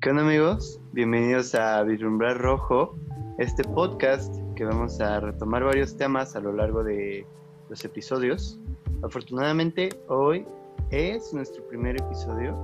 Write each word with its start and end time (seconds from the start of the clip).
¿Qué 0.00 0.08
onda 0.08 0.22
amigos? 0.22 0.80
Bienvenidos 0.92 1.54
a 1.54 1.82
Vislumbrar 1.82 2.38
Rojo, 2.38 2.96
este 3.36 3.62
podcast 3.64 4.34
que 4.56 4.64
vamos 4.64 4.98
a 4.98 5.20
retomar 5.20 5.62
varios 5.62 5.94
temas 5.94 6.34
a 6.34 6.40
lo 6.40 6.54
largo 6.54 6.82
de 6.82 7.26
los 7.68 7.84
episodios. 7.84 8.58
Afortunadamente 9.02 9.90
hoy 10.08 10.46
es 10.90 11.34
nuestro 11.34 11.68
primer 11.68 12.00
episodio 12.00 12.56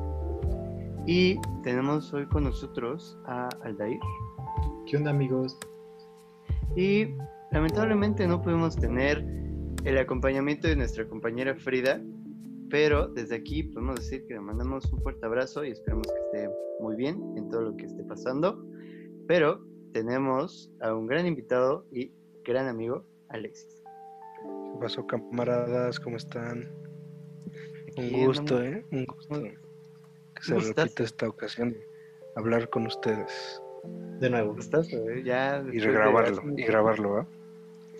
y 1.07 1.39
tenemos 1.63 2.11
hoy 2.15 2.25
con 2.25 2.45
nosotros 2.45 3.19
a 3.27 3.51
Aldair. 3.63 4.01
¿Qué 4.87 4.97
onda 4.97 5.11
amigos? 5.11 5.59
Y 6.75 7.09
lamentablemente 7.53 8.27
no 8.27 8.41
pudimos 8.41 8.77
tener 8.77 9.23
el 9.85 9.99
acompañamiento 9.99 10.69
de 10.69 10.77
nuestra 10.77 11.07
compañera 11.07 11.55
Frida, 11.55 12.01
pero 12.71 13.09
desde 13.09 13.37
aquí 13.37 13.63
podemos 13.63 13.97
decir 13.97 14.27
que 14.27 14.35
le 14.35 14.41
mandamos 14.41 14.91
un 14.93 15.01
fuerte 15.01 15.25
abrazo 15.27 15.65
y 15.65 15.71
esperamos 15.71 16.07
que 16.07 16.39
esté 16.39 16.51
muy 16.81 16.97
bien 16.97 17.21
en 17.37 17.49
todo 17.51 17.63
lo 17.63 17.77
que 17.77 17.87
esté 17.87 18.03
pasando. 18.05 18.65
Pero 19.27 19.65
tenemos 19.93 20.71
a 20.81 20.95
un 20.95 21.07
gran 21.07 21.27
invitado 21.27 21.87
y 21.91 22.13
gran 22.45 22.69
amigo, 22.69 23.05
Alexis. 23.29 23.83
¿Qué 24.45 24.81
pasó, 24.81 25.07
camaradas? 25.07 25.99
¿Cómo 26.01 26.17
están? 26.17 26.71
un 27.97 28.27
gusto, 28.27 28.63
¿eh? 28.63 28.85
Un 28.93 29.07
gusto 29.07 29.43
que 29.43 30.43
se 30.43 30.59
repita 30.59 31.03
esta 31.03 31.29
ocasión 31.29 31.73
de 31.73 31.87
hablar 32.35 32.69
con 32.69 32.87
ustedes. 32.87 33.63
De 34.21 34.29
nuevo. 34.29 34.57
¿Estás? 34.59 34.89
Ya 35.25 35.65
y 35.73 35.79
regrabarlo, 35.79 36.43
y 36.57 36.63
grabarlo. 36.65 37.27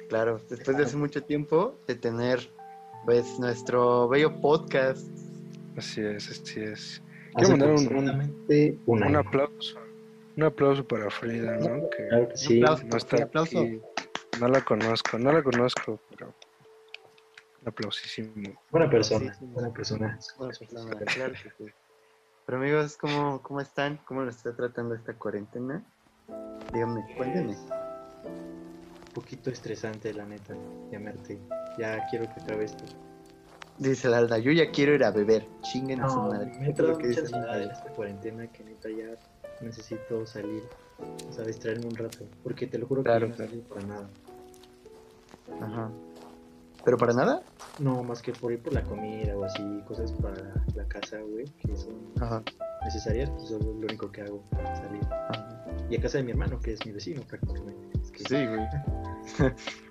Claro, 0.09 0.41
después 0.49 0.77
de 0.77 0.85
hace 0.85 0.97
mucho 0.97 1.23
tiempo 1.23 1.75
de 1.87 1.95
tener 1.95 2.51
pues 3.07 3.39
nuestro 3.39 4.09
bello 4.09 4.39
podcast. 4.41 5.09
Así 5.77 6.03
es, 6.03 6.29
así 6.29 6.61
es. 6.61 7.03
Quiero 7.35 7.51
mandar 7.51 7.71
un, 7.71 8.31
un, 8.87 9.17
aplauso. 9.17 9.79
Un 10.37 10.43
aplauso 10.43 10.87
para 10.87 11.09
Frida, 11.09 11.57
¿no? 11.59 11.89
Que 11.91 12.09
claro 12.09 12.29
que 12.29 12.37
sí. 12.37 12.61
no 12.61 12.97
está 12.97 13.23
aplauso. 13.23 13.65
No 14.41 14.49
la 14.49 14.61
conozco, 14.63 15.19
no 15.19 15.33
la 15.33 15.43
conozco, 15.43 16.01
pero 16.11 16.35
un 17.63 17.69
aplausísimo. 17.69 18.61
Buena 18.71 18.91
persona, 18.91 19.37
buena 19.41 19.73
persona. 19.73 20.19
Buena 20.37 20.55
persona, 20.59 20.97
claro 21.07 21.33
que 21.33 21.65
sí. 21.65 21.73
Pero 22.45 22.59
amigos, 22.59 22.97
¿cómo, 22.97 23.41
¿cómo 23.43 23.61
están? 23.61 23.99
¿Cómo 24.05 24.23
lo 24.23 24.31
está 24.31 24.55
tratando 24.55 24.95
esta 24.95 25.15
cuarentena? 25.15 25.85
Díganme, 26.73 27.05
cuéntenme. 27.17 27.55
Un 27.55 29.13
poquito 29.15 29.51
estresante, 29.51 30.13
la 30.13 30.25
neta, 30.27 30.55
llamarte. 30.91 31.39
Ya 31.79 32.07
quiero 32.09 32.25
que 32.33 32.41
otra 32.41 32.57
vez 32.57 32.75
Dice 33.79 34.09
la 34.09 34.19
Alda, 34.19 34.39
yo 34.39 34.53
ya 34.53 34.71
quiero 34.71 34.95
ir 34.95 35.05
a 35.05 35.11
beber. 35.11 35.47
Chinguen 35.61 36.01
a 36.01 36.09
su 36.09 36.19
madre. 36.19 36.51
Me 36.59 36.67
entra 36.67 36.87
mucha 36.89 37.21
ansiedad 37.21 37.63
en 37.63 37.71
esta 37.71 37.91
cuarentena 37.91 38.47
que 38.47 38.65
neta 38.65 38.89
ya 38.89 39.19
necesito 39.61 40.25
salir. 40.25 40.63
O 41.29 41.33
sea, 41.33 41.45
distraerme 41.45 41.87
un 41.87 41.95
rato. 41.95 42.25
Porque 42.43 42.67
te 42.67 42.79
lo 42.79 42.87
juro 42.87 43.03
que 43.05 43.21
no 43.21 43.35
claro. 43.35 43.61
para 43.69 43.87
nada. 43.87 44.09
Ajá. 45.61 45.91
¿Pero 46.87 46.97
para 46.97 47.13
nada? 47.13 47.43
No, 47.81 48.05
más 48.05 48.23
que 48.23 48.33
por 48.33 48.53
ir 48.53 48.63
por 48.63 48.73
la 48.73 48.83
comida 48.83 49.37
o 49.37 49.45
así, 49.45 49.83
cosas 49.89 50.13
para 50.13 50.55
la 50.75 50.85
casa, 50.87 51.19
güey, 51.19 51.45
que 51.59 51.77
son 51.77 51.95
necesarias, 52.85 53.29
pues 53.31 53.47
eso 53.47 53.59
es 53.59 53.65
lo 53.65 53.73
único 53.73 54.11
que 54.13 54.23
hago, 54.23 54.41
salir. 54.53 55.03
Y 55.91 55.97
a 55.97 56.01
casa 56.01 56.19
de 56.19 56.25
mi 56.25 56.31
hermano, 56.31 56.61
que 56.61 56.75
es 56.75 56.87
mi 56.87 56.93
vecino 56.93 57.23
prácticamente. 57.23 57.99
Sí, 58.29 58.47
güey. 58.47 58.67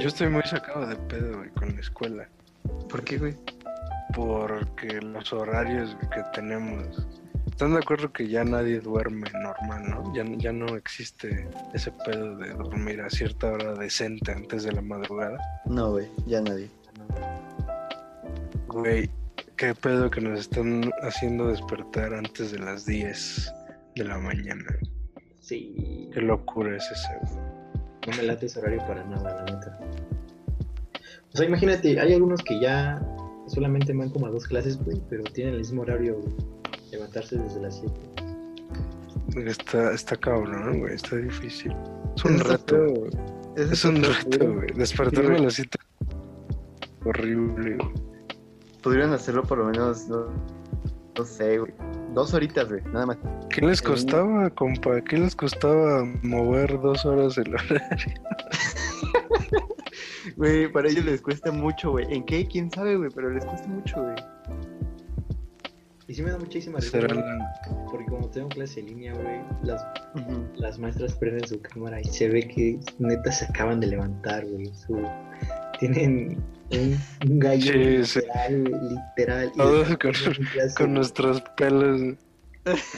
Yo 0.00 0.08
estoy 0.08 0.28
muy 0.28 0.42
sacado 0.42 0.86
de 0.86 0.96
pedo, 0.96 1.38
güey, 1.38 1.50
con 1.50 1.74
la 1.74 1.80
escuela. 1.80 2.28
¿Por 2.88 3.04
qué, 3.04 3.18
güey? 3.18 3.36
Porque 4.14 5.00
los 5.00 5.32
horarios 5.32 5.96
que 6.12 6.22
tenemos. 6.34 7.06
¿Están 7.46 7.72
de 7.72 7.78
acuerdo 7.78 8.12
que 8.12 8.28
ya 8.28 8.44
nadie 8.44 8.80
duerme 8.80 9.30
normal, 9.42 9.90
no? 9.90 10.14
Ya, 10.14 10.24
ya 10.38 10.52
no 10.52 10.76
existe 10.76 11.48
ese 11.74 11.92
pedo 12.04 12.36
de 12.36 12.50
dormir 12.54 13.00
a 13.00 13.10
cierta 13.10 13.52
hora 13.52 13.74
decente 13.74 14.32
antes 14.32 14.64
de 14.64 14.72
la 14.72 14.80
madrugada. 14.80 15.38
No, 15.66 15.92
güey, 15.92 16.08
ya 16.26 16.40
nadie. 16.40 16.70
Güey, 18.66 19.10
qué 19.56 19.74
pedo 19.74 20.10
que 20.10 20.20
nos 20.20 20.40
están 20.40 20.90
haciendo 21.02 21.48
despertar 21.48 22.14
antes 22.14 22.52
de 22.52 22.60
las 22.60 22.86
10 22.86 23.52
de 23.96 24.04
la 24.04 24.18
mañana. 24.18 24.76
Sí. 25.40 26.08
Qué 26.14 26.20
locura 26.20 26.76
es 26.76 26.90
ese, 26.90 27.08
güey. 27.22 27.49
No 28.06 28.16
me 28.16 28.22
late 28.22 28.46
ese 28.46 28.58
horario 28.58 28.78
para 28.86 29.04
nada, 29.04 29.44
la 29.44 29.44
neta. 29.44 29.78
O 31.32 31.36
sea, 31.36 31.46
imagínate, 31.46 32.00
hay 32.00 32.14
algunos 32.14 32.42
que 32.42 32.58
ya 32.60 33.00
solamente 33.46 33.92
van 33.92 34.10
como 34.10 34.26
a 34.26 34.30
dos 34.30 34.46
clases, 34.46 34.82
güey, 34.82 35.00
pero 35.08 35.22
tienen 35.24 35.54
el 35.54 35.60
mismo 35.60 35.82
horario, 35.82 36.20
levantarse 36.90 37.36
desde 37.36 37.60
las 37.60 37.80
7. 37.80 39.48
Está, 39.48 39.92
está 39.92 40.16
cabrón, 40.16 40.80
güey, 40.80 40.94
está 40.94 41.16
difícil. 41.16 41.74
Es 42.16 42.24
un 42.24 42.40
reto, 42.40 42.86
güey. 42.94 43.10
Es, 43.56 43.84
un 43.84 44.02
reto, 44.02 44.54
güey. 44.54 44.68
Despertarme 44.74 45.36
a 45.36 45.42
las 45.42 45.54
7. 45.54 45.78
Horrible, 47.04 47.76
güey. 47.76 47.92
Podrían 48.82 49.12
hacerlo 49.12 49.42
por 49.44 49.58
lo 49.58 49.66
menos, 49.66 50.08
no, 50.08 50.26
no 51.16 51.24
sé, 51.24 51.58
güey. 51.58 51.72
Dos 52.14 52.34
horitas, 52.34 52.68
güey, 52.68 52.82
nada 52.92 53.06
más. 53.06 53.18
¿Qué 53.50 53.60
les 53.60 53.80
costaba, 53.80 54.50
compa? 54.50 55.00
¿Qué 55.02 55.18
les 55.18 55.36
costaba 55.36 56.04
mover 56.22 56.80
dos 56.80 57.04
horas 57.06 57.38
el 57.38 57.54
horario? 57.54 57.80
Güey, 60.36 60.70
para 60.70 60.88
ellos 60.88 61.04
les 61.04 61.20
cuesta 61.20 61.50
mucho, 61.50 61.92
güey. 61.92 62.06
¿En 62.12 62.24
qué? 62.24 62.46
¿Quién 62.46 62.70
sabe, 62.70 62.96
güey? 62.96 63.10
Pero 63.14 63.30
les 63.30 63.44
cuesta 63.44 63.68
mucho, 63.68 64.02
güey. 64.02 64.14
Y 66.08 66.14
sí 66.14 66.22
me 66.22 66.30
da 66.30 66.38
muchísima 66.38 66.80
risa, 66.80 66.98
porque 67.88 68.06
como 68.06 68.28
tengo 68.30 68.48
clase 68.48 68.80
en 68.80 68.86
línea, 68.86 69.14
güey, 69.14 69.40
las, 69.62 69.86
las 70.56 70.76
maestras 70.76 71.14
prenden 71.14 71.46
su 71.46 71.62
cámara 71.62 72.00
y 72.00 72.04
se 72.04 72.28
ve 72.28 72.48
que 72.48 72.80
neta 72.98 73.30
se 73.30 73.44
acaban 73.44 73.78
de 73.78 73.86
levantar, 73.86 74.44
güey. 74.44 74.72
Tienen 75.80 76.44
un, 76.70 77.38
gallo 77.40 77.72
literal, 77.72 78.64
literal. 78.64 79.52
Todos 79.56 79.96
con, 80.76 80.92
nuestros 80.94 81.40
pelos, 81.56 82.00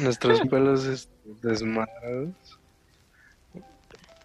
nuestros 0.01 0.41
pelos 0.51 1.09
desmadrados. 1.43 2.35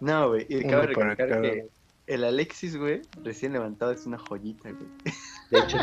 No, 0.00 0.28
güey, 0.30 0.46
y 0.48 0.64
cabe 0.64 0.88
recalcar 0.88 1.40
que 1.40 1.68
el 2.08 2.24
Alexis, 2.24 2.76
güey, 2.76 3.02
recién 3.22 3.52
levantado 3.52 3.92
es 3.92 4.06
una 4.06 4.18
joyita, 4.18 4.72
güey. 4.72 4.88
De 5.50 5.58
hecho, 5.60 5.78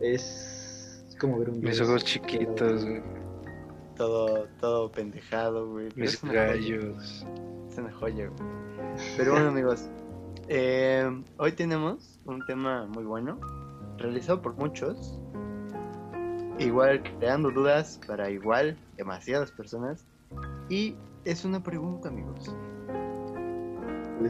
es 0.00 1.16
como 1.20 1.38
ver 1.38 1.50
un... 1.50 1.60
Mis 1.60 1.80
ojos 1.80 2.02
chiquitos, 2.02 2.84
güey. 2.84 3.02
Todo, 3.96 4.48
todo 4.60 4.90
pendejado, 4.90 5.68
güey. 5.70 5.88
Mis 5.96 6.22
gallos. 6.22 7.26
Es 7.70 7.78
una 7.78 7.92
joya, 7.92 8.28
güey. 8.28 8.50
Pero 9.16 9.32
bueno, 9.32 9.48
amigos, 9.48 9.90
eh, 10.48 11.22
hoy 11.38 11.52
tenemos 11.52 12.20
un 12.24 12.44
tema 12.46 12.86
muy 12.86 13.04
bueno, 13.04 13.40
realizado 13.98 14.42
por 14.42 14.56
muchos, 14.56 15.20
igual 16.58 17.02
creando 17.18 17.50
dudas 17.50 18.00
para 18.06 18.30
igual 18.30 18.76
demasiadas 18.96 19.52
personas. 19.52 20.06
Y 20.68 20.96
es 21.24 21.44
una 21.44 21.62
pregunta, 21.62 22.08
amigos. 22.08 22.54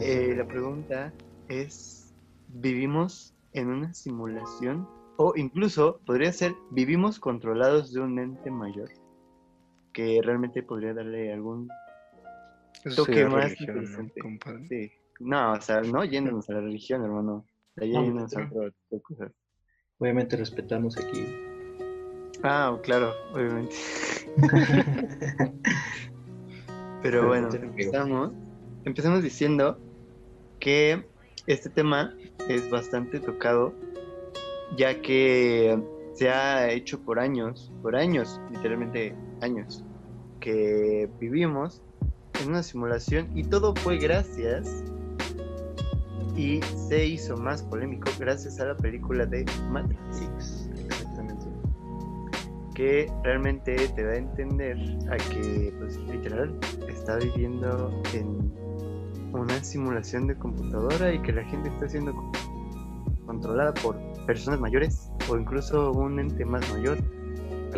Eh, 0.00 0.34
la 0.36 0.46
pregunta 0.46 1.12
es, 1.48 2.14
¿vivimos 2.48 3.34
en 3.52 3.68
una 3.68 3.94
simulación? 3.94 4.88
O 5.18 5.32
incluso 5.36 6.00
podría 6.04 6.32
ser, 6.32 6.54
¿vivimos 6.70 7.18
controlados 7.18 7.92
de 7.92 8.00
un 8.00 8.18
ente 8.18 8.50
mayor? 8.50 8.90
Que 9.92 10.20
realmente 10.22 10.62
podría 10.62 10.92
darle 10.92 11.32
algún 11.32 11.68
toque 12.94 13.24
más 13.26 13.58
interesante. 13.58 14.20
Sí. 14.68 14.90
No, 15.20 15.52
o 15.52 15.60
sea, 15.60 15.80
no 15.80 16.04
yéndonos 16.04 16.48
a 16.50 16.54
la 16.54 16.60
religión, 16.60 17.02
hermano. 17.04 17.46
Yéndonos 17.76 18.36
a 18.36 18.48
cosas. 18.48 19.32
Obviamente 19.98 20.36
respetamos 20.36 20.96
aquí. 20.98 21.24
Ah, 22.42 22.78
claro, 22.82 23.12
obviamente. 23.32 23.74
Pero 27.02 27.26
bueno, 27.28 27.48
empezamos, 27.52 28.32
empezamos 28.84 29.22
diciendo 29.22 29.78
que 30.58 31.06
este 31.46 31.70
tema 31.70 32.14
es 32.48 32.68
bastante 32.70 33.20
tocado, 33.20 33.72
ya 34.76 35.00
que 35.00 35.78
se 36.14 36.28
ha 36.30 36.70
hecho 36.70 37.00
por 37.00 37.18
años, 37.18 37.72
por 37.82 37.96
años, 37.96 38.40
literalmente 38.50 39.14
años, 39.40 39.84
que 40.40 41.08
vivimos 41.20 41.82
en 42.42 42.50
una 42.50 42.62
simulación 42.62 43.30
y 43.36 43.44
todo 43.44 43.74
fue 43.76 43.98
gracias 43.98 44.84
y 46.36 46.60
se 46.88 47.06
hizo 47.06 47.36
más 47.36 47.62
polémico 47.62 48.10
gracias 48.18 48.60
a 48.60 48.66
la 48.66 48.76
película 48.76 49.24
de 49.26 49.44
Matrix. 49.70 50.68
Exactamente. 50.78 51.46
Que 52.74 53.10
realmente 53.24 53.74
te 53.74 54.04
da 54.04 54.12
a 54.12 54.16
entender 54.16 54.76
a 55.10 55.16
que, 55.16 55.72
pues, 55.78 55.96
literal, 56.08 56.58
está 56.88 57.16
viviendo 57.16 58.02
en 58.12 58.52
una 59.32 59.64
simulación 59.64 60.26
de 60.26 60.36
computadora 60.36 61.12
y 61.12 61.20
que 61.22 61.32
la 61.32 61.44
gente 61.44 61.68
está 61.70 61.88
siendo 61.88 62.14
controlada 63.24 63.72
por 63.74 63.96
personas 64.26 64.60
mayores 64.60 65.10
o 65.28 65.36
incluso 65.36 65.92
un 65.92 66.20
ente 66.20 66.44
más 66.44 66.70
mayor. 66.72 66.98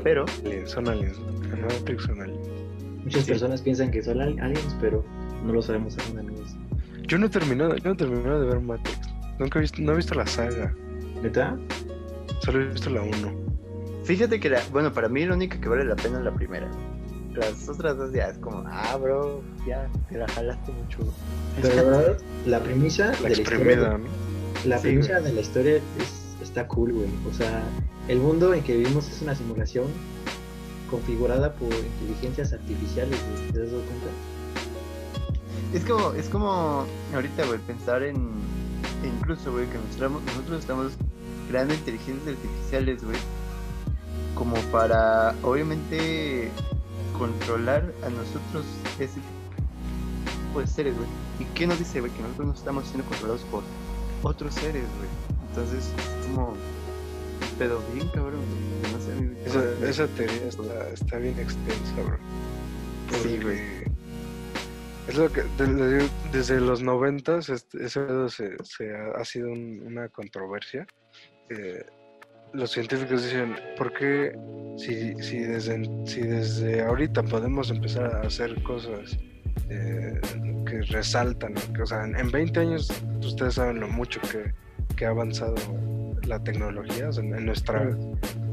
Pero. 0.02 0.24
Son 0.66 0.88
aliens, 0.88 1.18
Matrix 1.50 2.04
son 2.04 2.20
aliens. 2.20 2.48
Muchas 3.02 3.24
personas 3.24 3.62
piensan 3.62 3.90
que 3.90 4.02
son 4.02 4.20
aliens, 4.20 4.76
pero 4.80 5.04
no 5.44 5.52
lo 5.52 5.62
sabemos 5.62 5.96
aún. 5.98 6.37
Yo 7.08 7.18
no 7.18 7.26
he 7.26 7.28
terminado, 7.30 7.74
yo 7.76 7.84
no 7.84 7.92
he 7.92 7.96
terminado 7.96 8.40
de 8.40 8.46
ver 8.46 8.60
Matrix. 8.60 8.98
Nunca 9.38 9.58
he 9.58 9.62
visto, 9.62 9.80
no 9.82 9.92
he 9.92 9.96
visto 9.96 10.14
la 10.14 10.26
saga. 10.26 10.74
¿Neta? 11.22 11.56
Solo 12.40 12.62
he 12.62 12.66
visto 12.68 12.90
la 12.90 13.02
1. 13.02 13.12
Fíjate 14.04 14.38
que, 14.40 14.48
la, 14.50 14.60
bueno, 14.72 14.92
para 14.92 15.08
mí 15.08 15.24
la 15.26 15.34
única 15.34 15.60
que 15.60 15.68
vale 15.68 15.84
la 15.84 15.96
pena 15.96 16.18
es 16.18 16.24
la 16.24 16.34
primera. 16.34 16.68
Las 17.34 17.68
otras 17.68 17.96
dos 17.96 18.12
ya 18.12 18.28
es 18.28 18.38
como, 18.38 18.64
ah, 18.66 18.96
bro, 19.00 19.42
ya 19.66 19.88
te 20.08 20.18
la 20.18 20.26
jalaste 20.28 20.72
mucho. 20.72 20.98
Pero 21.60 21.74
la 21.76 21.82
verdad, 21.82 22.18
la 22.46 22.60
premisa 22.60 23.06
La 23.06 23.12
de 23.12 23.22
la 23.22 23.28
historia, 23.42 23.98
la 24.64 24.78
Sí, 24.78 24.82
premisa 24.82 25.12
güey. 25.18 25.24
de 25.24 25.32
la 25.34 25.40
historia 25.40 25.76
es- 25.76 26.36
está 26.42 26.66
cool, 26.68 26.92
güey. 26.92 27.08
O 27.30 27.34
sea, 27.34 27.62
el 28.08 28.18
mundo 28.18 28.52
en 28.54 28.62
que 28.62 28.76
vivimos 28.76 29.08
es 29.10 29.22
una 29.22 29.34
simulación 29.34 29.86
configurada 30.90 31.52
por 31.54 31.68
inteligencias 31.72 32.52
artificiales, 32.52 33.18
güey. 33.30 33.52
¿Te 33.52 33.62
has 33.62 33.70
dado 33.72 33.82
cuenta? 33.84 34.06
Es 35.72 35.84
como, 35.84 36.12
es 36.12 36.28
como 36.28 36.86
ahorita, 37.14 37.46
güey, 37.46 37.58
pensar 37.60 38.02
en, 38.02 38.16
incluso, 39.04 39.52
güey, 39.52 39.66
que 39.66 39.76
nosotros, 39.78 40.22
nosotros 40.24 40.60
estamos 40.60 40.92
creando 41.48 41.74
inteligencias 41.74 42.36
artificiales, 42.36 43.04
güey, 43.04 43.18
como 44.34 44.56
para, 44.72 45.34
obviamente, 45.42 46.50
controlar 47.18 47.92
a 48.02 48.08
nosotros 48.08 48.64
ese 48.98 49.20
tipo 50.46 50.60
de 50.60 50.66
seres, 50.66 50.96
güey. 50.96 51.08
¿Y 51.40 51.44
qué 51.54 51.66
nos 51.66 51.78
dice, 51.78 52.00
güey? 52.00 52.12
Que 52.12 52.22
nosotros 52.22 52.46
no 52.46 52.54
estamos 52.54 52.86
siendo 52.86 53.04
controlados 53.08 53.42
por 53.42 53.62
otros 54.22 54.54
seres, 54.54 54.84
güey. 54.96 55.08
Entonces, 55.50 55.84
es 55.84 56.26
como 56.26 56.50
un 56.50 57.58
pedo 57.58 57.80
bien 57.92 58.08
cabrón, 58.08 58.40
güey. 58.40 58.92
No 58.92 59.00
sé, 59.00 59.44
Esa, 59.44 59.86
esa 59.86 60.06
teoría 60.14 60.48
está, 60.48 60.88
está 60.94 61.18
bien 61.18 61.38
extensa, 61.38 61.94
bro. 62.06 62.18
Sí, 63.22 63.38
güey. 63.42 63.77
Es 65.08 65.16
lo 65.16 65.30
que 65.32 65.42
de- 65.56 65.74
de- 65.74 66.08
desde 66.32 66.60
los 66.60 66.82
noventas 66.82 67.48
este, 67.48 67.84
ese 67.84 68.00
pedo 68.00 68.28
se, 68.28 68.56
se 68.62 68.94
ha, 68.94 69.12
ha 69.16 69.24
sido 69.24 69.50
un- 69.50 69.82
una 69.86 70.08
controversia. 70.08 70.86
Eh, 71.50 71.82
los 72.52 72.70
científicos 72.70 73.24
dicen, 73.24 73.54
¿por 73.76 73.92
qué 73.92 74.32
si, 74.76 75.14
si, 75.22 75.38
desde, 75.40 75.84
si 76.06 76.20
desde 76.22 76.82
ahorita 76.82 77.22
podemos 77.22 77.70
empezar 77.70 78.14
a 78.16 78.20
hacer 78.22 78.62
cosas 78.62 79.18
eh, 79.70 80.20
que 80.66 80.82
resaltan? 80.82 81.54
que, 81.74 81.82
o 81.82 81.86
sea, 81.86 82.04
en, 82.04 82.16
en 82.16 82.30
20 82.30 82.60
años 82.60 82.90
ustedes 83.20 83.54
saben 83.54 83.80
lo 83.80 83.88
mucho 83.88 84.20
que, 84.30 84.52
que 84.96 85.06
ha 85.06 85.10
avanzado 85.10 85.54
la 86.26 86.42
tecnología 86.42 87.08
o 87.08 87.12
sea, 87.12 87.24
en, 87.24 87.34
en 87.34 87.46
nuestra, 87.46 87.82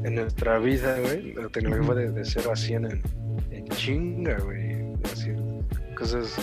en 0.04 0.14
nuestra 0.14 0.58
vida, 0.58 0.98
güey. 1.00 1.34
La 1.34 1.48
tecnología 1.48 1.86
fue 1.86 1.94
de, 1.96 2.12
de 2.12 2.24
0 2.24 2.50
a 2.52 2.56
100 2.56 2.84
en, 2.86 3.02
en 3.50 3.64
chinga, 3.68 4.38
güey. 4.38 4.76
Así, 5.04 5.30
cosas 5.96 6.36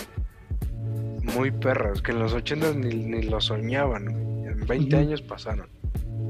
muy 1.36 1.52
perras 1.52 2.02
que 2.02 2.12
en 2.12 2.20
los 2.20 2.34
80 2.34 2.74
ni, 2.74 2.94
ni 2.96 3.22
lo 3.24 3.40
soñaban. 3.40 4.08
En 4.46 4.66
20 4.68 4.96
Ujú. 4.96 5.06
años 5.06 5.22
pasaron. 5.22 5.68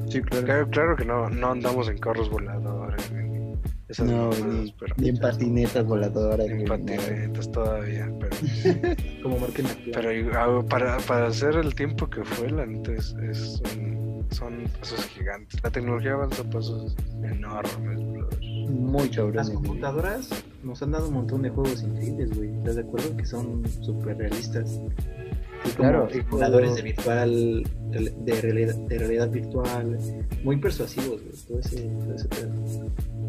Sí, 0.10 0.22
claro. 0.22 0.46
Claro, 0.46 0.70
claro 0.70 0.96
que 0.96 1.06
no, 1.06 1.30
no 1.30 1.52
andamos 1.52 1.90
en 1.90 1.98
carros 1.98 2.30
voladores, 2.30 3.12
ni 3.12 3.54
esas 3.88 4.08
No, 4.08 4.30
ni, 4.30 4.72
pero 4.80 4.94
ni 4.98 5.10
en 5.10 5.18
patinetas 5.18 5.86
voladoras. 5.86 6.48
en 6.48 6.58
ni 6.60 6.66
patinetas 6.66 7.52
todavía, 7.52 8.12
pero, 8.20 8.36
Como 9.24 9.40
marquen 9.40 9.66
la 9.66 9.76
pero 9.94 10.38
ah, 10.38 10.64
para, 10.70 10.98
para 11.00 11.28
hacer 11.28 11.56
el 11.56 11.74
tiempo 11.74 12.10
que 12.10 12.24
fue, 12.24 12.50
la 12.52 12.66
neta 12.66 12.92
es, 12.92 13.16
es 13.24 13.62
un- 13.76 14.26
son 14.32 14.64
pasos 14.80 15.06
gigantes. 15.08 15.62
La 15.64 15.70
tecnología 15.70 16.14
avanza 16.14 16.44
pasos 16.50 16.96
enormes, 17.24 18.00
brother. 18.14 18.40
Muy 18.74 19.08
Las 19.08 19.16
cabrones. 19.16 19.48
güey. 19.50 19.56
computadoras 19.56 20.30
nos 20.64 20.82
han 20.82 20.92
dado 20.92 21.08
un 21.08 21.14
montón 21.14 21.42
de 21.42 21.50
juegos 21.50 21.84
increíbles, 21.84 22.36
güey. 22.36 22.50
¿Estás 22.58 22.76
de 22.76 22.82
acuerdo? 22.82 23.16
Que 23.16 23.26
son 23.26 23.64
súper 23.82 24.18
realistas. 24.18 24.80
Claro, 25.78 26.08
y 26.10 26.16
simuladores 26.16 26.76
de 26.76 26.82
virtual, 26.82 27.64
de 27.90 28.42
realidad, 28.42 28.76
de 28.76 28.98
realidad 29.00 29.30
virtual, 29.30 29.98
muy 30.44 30.58
persuasivos, 30.58 31.22
güey. 31.22 31.36
Todo 31.48 31.60
ese, 31.60 31.82
todo 31.84 32.16
ese 32.16 32.28
pedo. 32.28 32.52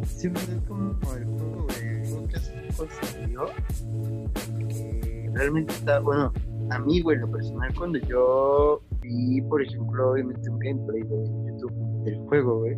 Sí, 0.09 0.29
pues 0.29 0.49
es 0.49 0.63
como 0.67 0.91
el 0.91 1.25
juego, 1.25 1.67
güey. 1.69 2.29
Que 2.29 2.39
salió. 3.13 3.47
Que 4.69 5.31
realmente 5.33 5.73
está, 5.75 6.01
bueno, 6.01 6.33
a 6.71 6.79
mí, 6.79 7.01
güey, 7.03 7.19
lo 7.19 7.31
personal, 7.31 7.73
cuando 7.77 7.99
yo 7.99 8.81
vi, 9.01 9.41
por 9.43 9.63
ejemplo, 9.63 10.13
obviamente 10.13 10.49
un 10.51 10.59
gameplay 10.59 11.03
güey, 11.03 11.25
en 11.25 11.59
YouTube 11.61 12.05
del 12.05 12.19
juego, 12.27 12.59
güey, 12.61 12.77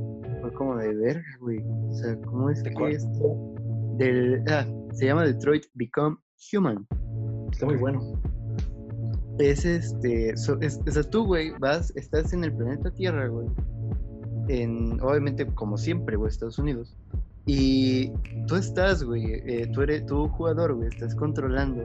como 0.57 0.77
de 0.77 0.95
verga, 0.95 1.25
güey. 1.41 1.63
O 1.63 1.95
sea, 1.95 2.17
¿cómo 2.23 2.51
es 2.51 2.63
¿De 2.63 2.71
que 2.71 2.75
cuál? 2.75 2.93
esto? 2.93 3.55
Del, 3.99 4.43
ah, 4.49 4.67
se 4.93 5.07
llama 5.07 5.25
Detroit 5.25 5.65
Become 5.75 6.17
Human. 6.53 6.87
Está 7.53 7.67
muy 7.67 7.77
bueno. 7.77 8.01
Es 9.39 9.65
este, 9.65 10.37
so- 10.37 10.61
es- 10.61 10.81
o 10.87 10.91
sea, 10.91 11.03
tú, 11.03 11.27
güey, 11.27 11.53
vas, 11.59 11.93
estás 11.97 12.33
en 12.33 12.45
el 12.45 12.53
planeta 12.53 12.91
Tierra, 12.91 13.29
güey. 13.29 13.47
En, 14.49 15.01
obviamente, 15.01 15.47
como 15.47 15.77
siempre, 15.77 16.17
güey, 16.17 16.31
Estados 16.31 16.59
Unidos. 16.59 16.97
Y 17.47 18.11
tú 18.49 18.57
estás, 18.57 19.05
güey, 19.05 19.25
eh, 19.47 19.69
tú 19.73 19.83
eres, 19.83 20.05
tú 20.07 20.27
jugador, 20.29 20.75
güey, 20.75 20.89
estás 20.89 21.15
controlando 21.15 21.83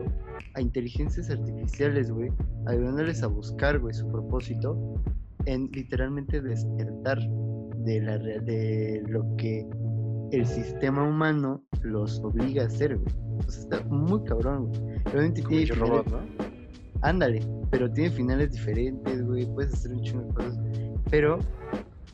a 0.55 0.61
inteligencias 0.61 1.29
artificiales, 1.29 2.09
güey, 2.11 2.31
ayudándoles 2.65 3.21
a 3.21 3.27
buscar, 3.27 3.79
güey, 3.79 3.93
su 3.93 4.07
propósito 4.07 4.95
en 5.45 5.69
literalmente 5.71 6.41
despertar 6.41 7.19
de, 7.83 8.01
la, 8.01 8.17
de 8.17 9.03
lo 9.07 9.35
que 9.37 9.67
el 10.31 10.45
sistema 10.45 11.03
humano 11.03 11.63
los 11.81 12.19
obliga 12.19 12.63
a 12.63 12.67
hacer, 12.67 12.97
güey. 12.97 13.15
O 13.47 13.51
sea, 13.51 13.61
está 13.63 13.83
muy 13.89 14.23
cabrón, 14.23 14.67
güey. 14.67 15.03
Como 15.03 15.33
tiene 15.33 15.65
robot, 15.75 16.07
¿no? 16.07 16.19
Ándale, 17.01 17.41
pero 17.71 17.91
tiene 17.91 18.11
finales 18.11 18.51
diferentes, 18.51 19.25
güey, 19.25 19.45
puedes 19.53 19.73
hacer 19.73 19.93
un 19.93 20.01
chingo 20.01 20.23
de 20.23 20.33
cosas. 20.33 20.59
Pero 21.09 21.39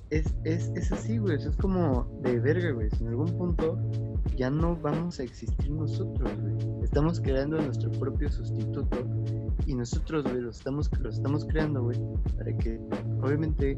es, 0.09 0.33
es, 0.45 0.71
es 0.75 0.91
así, 0.91 1.17
güey, 1.17 1.35
o 1.35 1.39
sea, 1.39 1.51
es 1.51 1.57
como 1.57 2.07
de 2.21 2.39
verga, 2.39 2.71
güey. 2.71 2.89
si 2.91 3.03
En 3.03 3.09
algún 3.09 3.37
punto 3.37 3.77
ya 4.35 4.49
no 4.49 4.75
vamos 4.75 5.19
a 5.19 5.23
existir 5.23 5.69
nosotros, 5.71 6.31
güey. 6.39 6.83
Estamos 6.83 7.19
creando 7.19 7.61
nuestro 7.61 7.91
propio 7.91 8.29
sustituto 8.29 8.97
y 9.65 9.75
nosotros, 9.75 10.23
güey, 10.23 10.41
lo 10.41 10.51
estamos, 10.51 10.89
lo 10.99 11.09
estamos 11.09 11.45
creando, 11.45 11.83
güey, 11.83 11.99
para 12.37 12.55
que 12.57 12.79
obviamente 13.21 13.77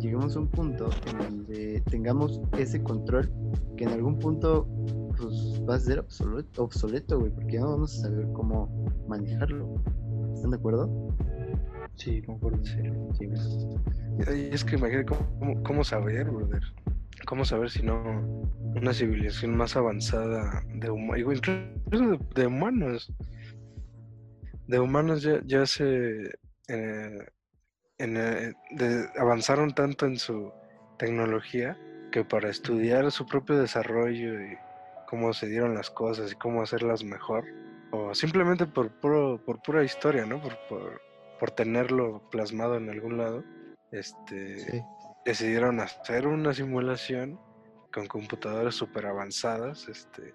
lleguemos 0.00 0.36
a 0.36 0.40
un 0.40 0.48
punto 0.48 0.88
en 1.06 1.18
donde 1.18 1.82
tengamos 1.90 2.40
ese 2.56 2.82
control 2.82 3.30
que 3.76 3.84
en 3.84 3.90
algún 3.90 4.18
punto 4.18 4.66
pues 5.16 5.60
va 5.68 5.74
a 5.74 5.80
ser 5.80 5.98
obsoleto, 5.98 6.64
obsoleto 6.64 7.18
güey, 7.18 7.32
porque 7.32 7.58
no 7.58 7.70
vamos 7.70 7.98
a 7.98 8.08
saber 8.08 8.26
cómo 8.32 8.68
manejarlo. 9.08 9.74
¿Están 10.34 10.50
de 10.52 10.56
acuerdo? 10.56 11.14
Sí, 11.96 12.22
concuerdo. 12.22 12.64
Sí, 12.64 12.80
sí, 13.18 13.28
es 14.52 14.64
que 14.64 14.76
imagínate 14.76 15.06
cómo, 15.38 15.62
cómo 15.64 15.84
saber, 15.84 16.30
brother. 16.30 16.62
¿Cómo 17.28 17.44
saber 17.44 17.68
si 17.68 17.82
no 17.82 18.00
una 18.74 18.94
civilización 18.94 19.54
más 19.54 19.76
avanzada 19.76 20.62
de 20.66 20.88
humanos, 20.88 21.36
incluso 21.36 22.18
de, 22.34 22.46
humanos? 22.46 23.12
De 24.66 24.80
humanos 24.80 25.20
ya, 25.20 25.38
ya 25.44 25.66
se 25.66 26.22
eh, 26.68 27.26
en, 27.98 28.16
eh, 28.16 28.54
avanzaron 29.18 29.74
tanto 29.74 30.06
en 30.06 30.16
su 30.16 30.50
tecnología 30.98 31.78
que 32.12 32.24
para 32.24 32.48
estudiar 32.48 33.12
su 33.12 33.26
propio 33.26 33.58
desarrollo 33.58 34.40
y 34.40 34.56
cómo 35.06 35.34
se 35.34 35.48
dieron 35.48 35.74
las 35.74 35.90
cosas 35.90 36.32
y 36.32 36.34
cómo 36.34 36.62
hacerlas 36.62 37.04
mejor, 37.04 37.44
o 37.90 38.14
simplemente 38.14 38.64
por, 38.64 38.90
puro, 39.00 39.38
por 39.44 39.60
pura 39.60 39.84
historia, 39.84 40.24
¿no? 40.24 40.40
Por, 40.40 40.56
por, 40.70 41.02
por 41.38 41.50
tenerlo 41.50 42.22
plasmado 42.30 42.76
en 42.76 42.88
algún 42.88 43.18
lado, 43.18 43.44
este, 43.92 44.82
decidieron 45.28 45.78
hacer 45.80 46.26
una 46.26 46.54
simulación 46.54 47.38
con 47.92 48.06
computadoras 48.06 48.74
súper 48.74 49.04
avanzadas, 49.04 49.86
este, 49.88 50.34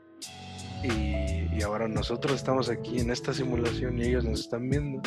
y, 0.84 1.58
y 1.58 1.62
ahora 1.64 1.88
nosotros 1.88 2.36
estamos 2.36 2.70
aquí 2.70 3.00
en 3.00 3.10
esta 3.10 3.34
simulación 3.34 3.98
y 3.98 4.04
ellos 4.04 4.24
nos 4.24 4.42
están 4.42 4.70
viendo. 4.70 5.02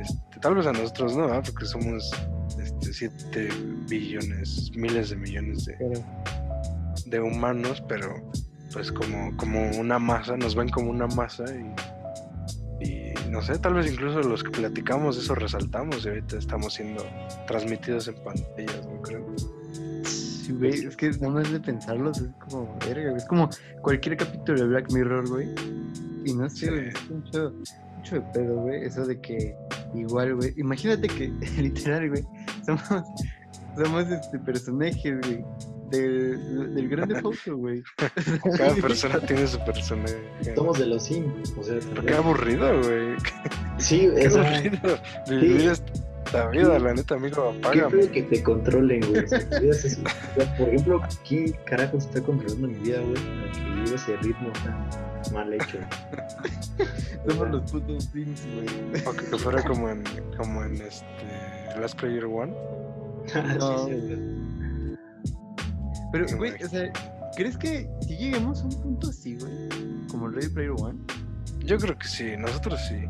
Este, 0.00 0.40
tal 0.40 0.54
vez 0.54 0.66
a 0.66 0.72
nosotros 0.72 1.16
no, 1.16 1.26
porque 1.42 1.64
somos 1.64 2.08
este, 2.62 2.92
7 2.92 3.48
billones, 3.88 4.70
miles 4.76 5.10
de 5.10 5.16
millones 5.16 5.64
de, 5.64 6.04
de 7.06 7.20
humanos, 7.20 7.82
pero 7.88 8.14
pues 8.72 8.92
como, 8.92 9.36
como 9.36 9.70
una 9.72 9.98
masa, 9.98 10.36
nos 10.36 10.54
ven 10.54 10.68
como 10.68 10.90
una 10.90 11.08
masa 11.08 11.44
y, 11.46 11.74
y 12.80 13.12
no 13.30 13.42
sé, 13.42 13.58
tal 13.58 13.74
vez 13.74 13.90
incluso 13.90 14.20
los 14.20 14.42
que 14.44 14.50
platicamos 14.50 15.16
eso 15.18 15.34
resaltamos 15.34 16.04
y 16.04 16.08
ahorita 16.08 16.38
estamos 16.38 16.74
siendo 16.74 17.04
transmitidos 17.46 18.08
en 18.08 18.14
pantallas, 18.16 18.86
¿no 18.86 19.00
creo? 19.02 19.26
Sí, 20.04 20.52
güey, 20.52 20.84
es 20.86 20.96
que 20.96 21.10
nada 21.10 21.28
más 21.30 21.50
de 21.50 21.58
pensarlo 21.58 22.12
es 22.12 22.22
como 22.48 22.76
verga. 22.86 23.16
Es 23.16 23.24
como 23.24 23.48
cualquier 23.82 24.16
capítulo 24.16 24.60
de 24.60 24.66
Black 24.68 24.92
Mirror, 24.92 25.28
güey. 25.28 25.48
Y 26.24 26.34
no 26.34 26.48
sé, 26.48 26.56
Sí. 26.66 26.68
güey, 26.68 26.88
es 26.88 27.10
mucho, 27.10 27.52
mucho 27.96 28.14
de 28.16 28.20
pedo, 28.32 28.54
güey. 28.62 28.84
Eso 28.84 29.04
de 29.06 29.20
que 29.20 29.56
igual, 29.94 30.36
güey. 30.36 30.54
Imagínate 30.56 31.08
que, 31.08 31.28
literal, 31.60 32.08
güey, 32.10 32.24
somos, 32.64 33.04
somos 33.76 34.08
este 34.08 34.38
personajes, 34.38 35.18
güey. 35.22 35.44
Del, 35.90 36.74
del 36.74 36.88
grande 36.88 37.20
foto, 37.20 37.56
güey. 37.56 37.82
Cada 38.58 38.74
persona 38.74 39.20
tiene 39.20 39.46
su 39.46 39.58
personaje. 39.64 40.16
Somos 40.54 40.78
de 40.78 40.86
los 40.86 41.04
Sims. 41.04 41.54
O 41.56 41.62
sea, 41.62 41.76
Qué 42.06 42.14
aburrido, 42.14 42.80
güey. 42.82 43.16
Sí, 43.78 44.08
Qué 44.14 44.22
es 44.24 44.36
aburrido. 44.36 44.98
Vivir 45.28 45.70
esta 45.70 46.48
vida, 46.48 46.78
la 46.78 46.94
neta, 46.94 47.14
amigo, 47.14 47.52
Qué 47.52 47.68
apágame. 47.68 48.02
feo 48.02 48.12
que 48.12 48.22
te 48.24 48.42
controlen, 48.42 49.00
güey. 49.08 49.24
Por 50.58 50.68
ejemplo, 50.68 51.02
¿quién 51.26 51.52
carajo 51.64 51.98
está 51.98 52.20
controlando 52.20 52.68
mi 52.68 52.74
vida, 52.74 53.00
güey? 53.00 53.14
Para 53.14 53.52
que 53.52 53.60
viva 53.82 53.94
ese 53.96 54.16
ritmo 54.18 54.50
tan 54.64 55.32
mal 55.32 55.52
hecho. 55.54 55.78
Somos 57.28 57.50
los 57.50 57.70
putos 57.70 58.04
Sims, 58.12 58.42
güey. 58.54 59.02
O 59.06 59.12
que 59.12 59.38
fuera 59.38 59.62
como 59.62 59.88
en, 59.88 60.02
como 60.36 60.64
en 60.64 60.74
este 60.82 61.80
Last 61.80 61.98
Player 62.00 62.24
One. 62.24 62.52
No, 63.58 63.86
Sí, 63.88 63.92
sí, 63.92 64.00
sí. 64.08 64.45
Pero, 66.12 66.26
güey, 66.36 66.52
o 66.62 66.68
sea, 66.68 66.90
¿crees 67.36 67.56
que 67.56 67.88
si 68.02 68.16
lleguemos 68.16 68.62
a 68.62 68.64
un 68.64 68.80
punto 68.82 69.08
así, 69.08 69.36
güey? 69.38 69.68
Como 70.10 70.26
el 70.28 70.34
Ready 70.34 70.48
Player 70.48 70.70
One. 70.78 70.98
Yo 71.64 71.78
creo 71.78 71.98
que 71.98 72.06
sí, 72.06 72.36
nosotros 72.38 72.80
sí. 72.88 73.04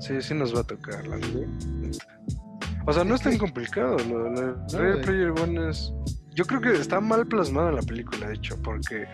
Sí, 0.00 0.20
sí 0.22 0.34
nos 0.34 0.54
va 0.54 0.60
a 0.60 0.64
tocar, 0.64 1.06
la 1.06 1.16
neta. 1.16 2.06
O 2.86 2.92
sea, 2.92 3.02
no 3.04 3.16
es 3.16 3.22
tan 3.22 3.36
complicado. 3.38 3.96
Lo, 4.08 4.30
lo- 4.30 4.66
Ready 4.68 4.92
güey. 4.92 5.02
Player 5.02 5.30
One 5.30 5.70
es. 5.70 5.92
Yo 6.34 6.44
creo 6.44 6.60
que 6.60 6.72
está 6.72 7.00
mal 7.00 7.26
plasmado 7.26 7.70
en 7.70 7.76
la 7.76 7.82
película, 7.82 8.28
de 8.28 8.34
hecho, 8.34 8.60
porque 8.62 9.06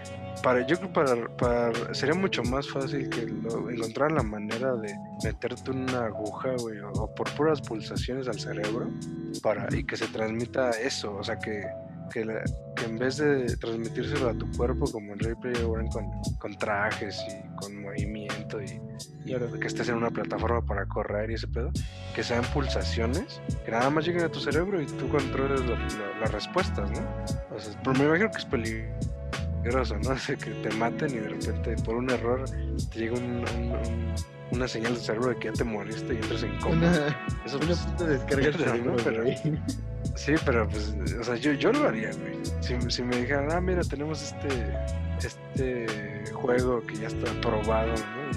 para, 0.43 0.67
yo 0.67 0.77
creo 0.77 0.89
que 0.89 0.95
para, 0.95 1.37
para- 1.37 1.95
sería 1.95 2.17
mucho 2.17 2.43
más 2.43 2.69
fácil 2.69 3.09
que 3.11 3.27
lo, 3.27 3.71
encontrar 3.71 4.11
la 4.11 4.25
manera 4.25 4.75
de 4.75 4.93
meterte 5.23 5.71
una 5.71 6.07
aguja, 6.07 6.51
güey, 6.59 6.81
o, 6.81 6.91
o 6.91 7.15
por 7.15 7.31
puras 7.37 7.61
pulsaciones 7.61 8.27
al 8.27 8.41
cerebro, 8.41 8.89
para, 9.41 9.69
y 9.73 9.85
que 9.85 9.97
se 9.97 10.09
transmita 10.09 10.71
eso, 10.71 11.15
o 11.17 11.23
sea, 11.23 11.39
que, 11.39 11.63
que, 12.13 12.25
la- 12.25 12.43
que 12.77 12.85
en 12.85 12.99
vez 12.99 13.17
de 13.17 13.57
transmitírselo 13.57 14.29
a 14.31 14.35
tu 14.35 14.51
cuerpo 14.53 14.91
como 14.91 15.13
en 15.15 15.19
Ready 15.21 15.35
Player 15.41 15.65
One 15.65 15.89
con, 15.91 16.05
con 16.39 16.57
trajes 16.59 17.21
y 17.29 17.57
con 17.57 17.81
movimiento 17.83 18.61
y, 18.61 18.67
y 19.25 19.35
Claro. 19.35 19.51
que 19.59 19.67
estés 19.67 19.89
en 19.89 19.97
una 19.97 20.11
plataforma 20.11 20.61
para 20.65 20.85
correr 20.87 21.31
y 21.31 21.35
ese 21.35 21.49
pedo, 21.49 21.71
que 22.15 22.23
sean 22.23 22.45
pulsaciones, 22.53 23.41
que 23.65 23.71
nada 23.71 23.89
más 23.91 24.05
lleguen 24.05 24.25
a 24.25 24.29
tu 24.29 24.41
cerebro 24.41 24.81
y 24.83 24.87
tú 24.87 25.09
controles 25.09 25.61
lo- 25.63 25.77
lo- 25.77 26.21
las 26.21 26.31
respuestas, 26.33 26.91
¿no? 26.91 27.01
O 27.55 27.59
sea, 27.61 27.73
pero 27.83 27.95
me 27.99 28.05
imagino 28.05 28.31
que 28.31 28.39
es 28.39 28.45
peligroso, 28.45 29.97
¿no? 29.99 30.11
O 30.11 30.19
sea, 30.19 30.37
que 30.37 30.51
te 30.51 30.71
maten 30.77 31.11
y 31.11 31.19
de 31.19 31.29
repente 31.29 31.77
por 31.85 31.95
un 31.97 32.11
error 32.11 32.45
te 32.93 32.99
llega 32.99 33.15
un- 33.15 33.45
un- 33.57 33.73
un- 33.73 34.15
una 34.51 34.69
señal 34.69 34.93
del 34.95 35.03
cerebro 35.03 35.31
de 35.31 35.37
que 35.37 35.47
ya 35.49 35.53
te 35.55 35.65
moriste 35.65 36.13
y 36.13 36.17
entras 36.17 36.43
en 36.43 36.59
coma. 36.61 36.75
Una, 36.77 37.27
Eso 37.47 37.57
una 37.57 37.67
pues, 37.67 37.79
puta 37.79 38.05
descarga 38.07 38.45
de 38.45 38.51
¿no? 38.53 38.59
cerebro, 38.59 38.97
Pero- 39.05 39.23
güey. 39.23 39.37
Sí, 40.15 40.35
pero 40.45 40.69
pues, 40.69 40.95
o 41.19 41.25
sea, 41.25 41.37
yo, 41.37 41.53
yo 41.53 41.73
lo 41.73 41.89
haría, 41.89 42.11
güey. 42.13 42.35
Si, 42.61 42.77
si 42.91 43.03
me 43.03 43.17
dijeran, 43.17 43.51
ah, 43.51 43.61
mira, 43.61 43.83
tenemos 43.83 44.23
este, 44.23 44.77
este 45.27 46.25
juego 46.33 46.81
que 46.87 46.97
ya 46.97 47.09
está 47.09 47.33
probado, 47.41 47.93
¿no? 47.93 48.33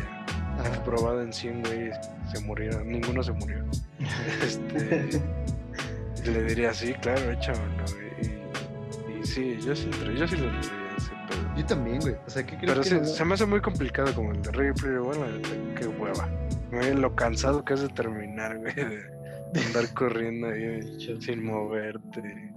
Ya, 0.63 0.83
probado 0.85 1.21
en 1.21 1.33
100 1.33 1.63
güeyes, 1.63 1.97
se 2.31 2.39
murieron, 2.41 2.87
ninguno 2.87 3.21
se 3.23 3.31
murió. 3.33 3.63
Este, 4.41 6.31
le 6.31 6.43
diría, 6.43 6.73
sí, 6.73 6.93
claro, 7.01 7.29
échamelo, 7.31 7.83
güey. 7.93 8.39
Y, 9.17 9.19
y 9.19 9.23
sí, 9.25 9.57
yo 9.63 9.75
sí, 9.75 9.89
entré- 9.91 10.15
yo 10.17 10.27
sí 10.27 10.37
le 10.37 10.47
entraría 10.47 10.93
a 10.93 10.97
ese 10.97 11.11
pedo. 11.29 11.55
Yo 11.57 11.65
también, 11.65 11.99
güey. 11.99 12.15
O 12.25 12.29
sea, 12.29 12.43
¿qué 12.45 12.57
crees 12.57 12.71
Pero 12.71 12.81
que 12.99 13.05
sí, 13.05 13.13
se 13.15 13.25
me 13.25 13.33
hace 13.35 13.45
muy 13.45 13.61
complicado 13.61 14.13
como 14.15 14.31
el 14.31 14.41
de 14.41 14.51
Ready 14.51 14.73
Player 14.73 14.99
One, 14.99 15.19
neta, 15.33 15.49
qué 15.79 15.87
hueva. 15.87 16.29
Lo 16.95 17.15
cansado 17.15 17.63
que 17.63 17.73
es 17.75 17.81
de 17.81 17.89
terminar, 17.89 18.57
güey, 18.57 18.73
de 18.73 19.14
andar 19.55 19.93
corriendo 19.93 20.47
ahí 20.47 20.81
sin 21.19 21.43
moverte, 21.43 22.53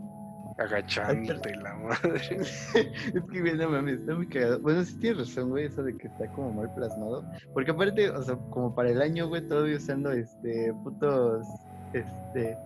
agachándote 0.58 1.50
y 1.50 1.56
la 1.62 1.74
madre. 1.74 2.20
Es 2.40 3.24
que, 3.32 3.40
güey, 3.40 3.56
no 3.56 3.70
mames, 3.70 4.00
está 4.00 4.14
muy 4.14 4.26
cagado. 4.28 4.58
Bueno, 4.60 4.84
sí 4.84 4.98
tienes 4.98 5.18
razón, 5.20 5.50
güey, 5.50 5.66
eso 5.66 5.82
de 5.82 5.96
que 5.96 6.08
está 6.08 6.26
como 6.32 6.52
mal 6.52 6.72
plasmado. 6.74 7.24
Porque 7.54 7.70
aparte, 7.70 8.10
o 8.10 8.22
sea, 8.22 8.36
como 8.50 8.74
para 8.74 8.90
el 8.90 9.00
año, 9.00 9.28
güey, 9.28 9.46
todavía 9.46 9.76
usando, 9.76 10.12
este, 10.12 10.72
putos, 10.82 11.46
este, 11.92 12.56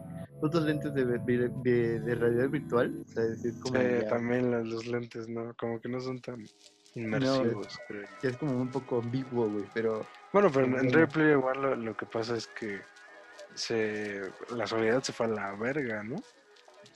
putos 0.40 0.64
lentes 0.64 0.94
de, 0.94 1.04
de, 1.04 1.18
de- 1.62 2.00
de 2.00 2.14
realidad 2.14 2.48
virtual. 2.48 2.96
O 3.04 3.08
sea, 3.08 3.24
decir, 3.24 3.52
como 3.60 3.78
Sí, 3.78 3.86
ya, 4.00 4.08
también 4.08 4.50
los, 4.50 4.66
los 4.66 4.86
lentes, 4.86 5.28
¿no? 5.28 5.54
Como 5.58 5.80
que 5.80 5.88
no 5.88 6.00
son 6.00 6.20
tan 6.20 6.44
inmersivos, 6.94 7.78
creo. 7.88 8.06
ya 8.22 8.30
es 8.30 8.36
como 8.36 8.52
un 8.60 8.70
poco 8.70 9.00
ambiguo, 9.00 9.48
güey, 9.48 9.64
pero... 9.74 10.04
Bueno, 10.32 10.50
pero 10.52 10.66
en, 10.66 10.74
One 10.74 11.60
lo, 11.60 11.76
lo 11.76 11.96
que 11.96 12.06
pasa 12.06 12.36
es 12.36 12.46
que 12.48 12.80
se, 13.54 14.23
la 14.54 14.66
soledad 14.66 15.02
se 15.02 15.12
fue 15.12 15.26
a 15.26 15.30
la 15.30 15.52
verga, 15.52 16.02
¿no? 16.02 16.16